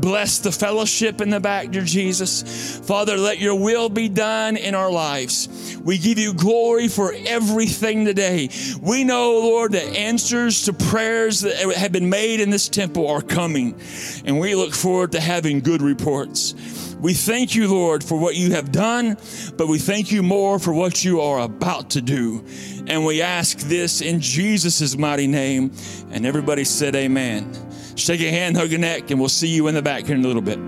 Bless 0.00 0.38
the 0.38 0.52
fellowship 0.52 1.20
in 1.20 1.30
the 1.30 1.40
back, 1.40 1.70
dear 1.70 1.82
Jesus. 1.82 2.78
Father, 2.86 3.16
let 3.16 3.38
your 3.38 3.54
will 3.54 3.88
be 3.88 4.08
done 4.08 4.56
in 4.56 4.74
our 4.74 4.90
lives. 4.90 5.76
We 5.82 5.98
give 5.98 6.18
you 6.18 6.34
glory 6.34 6.88
for 6.88 7.14
everything 7.26 8.04
today. 8.04 8.50
We 8.80 9.04
know, 9.04 9.38
Lord, 9.38 9.72
that 9.72 9.96
answers 9.96 10.64
to 10.64 10.72
prayers 10.72 11.40
that 11.40 11.56
have 11.76 11.92
been 11.92 12.10
made 12.10 12.40
in 12.40 12.50
this 12.50 12.68
temple 12.68 13.08
are 13.08 13.22
coming, 13.22 13.80
and 14.24 14.38
we 14.38 14.54
look 14.54 14.74
forward 14.74 15.12
to 15.12 15.20
having 15.20 15.60
good 15.60 15.82
reports. 15.82 16.54
We 17.00 17.12
thank 17.12 17.54
you, 17.54 17.68
Lord, 17.68 18.02
for 18.02 18.18
what 18.18 18.36
you 18.36 18.52
have 18.52 18.72
done, 18.72 19.18
but 19.56 19.68
we 19.68 19.78
thank 19.78 20.10
you 20.10 20.22
more 20.22 20.58
for 20.58 20.72
what 20.72 21.04
you 21.04 21.20
are 21.20 21.40
about 21.40 21.90
to 21.90 22.00
do. 22.00 22.44
And 22.86 23.04
we 23.04 23.20
ask 23.20 23.58
this 23.58 24.00
in 24.00 24.20
Jesus' 24.20 24.96
mighty 24.96 25.26
name. 25.26 25.72
And 26.10 26.24
everybody 26.24 26.64
said, 26.64 26.94
Amen. 26.96 27.65
Shake 27.96 28.20
a 28.20 28.30
hand, 28.30 28.56
hug 28.56 28.72
a 28.74 28.78
neck, 28.78 29.10
and 29.10 29.18
we'll 29.18 29.30
see 29.30 29.48
you 29.48 29.68
in 29.68 29.74
the 29.74 29.82
back 29.82 30.04
here 30.04 30.14
in 30.14 30.22
a 30.22 30.26
little 30.26 30.42
bit. 30.42 30.58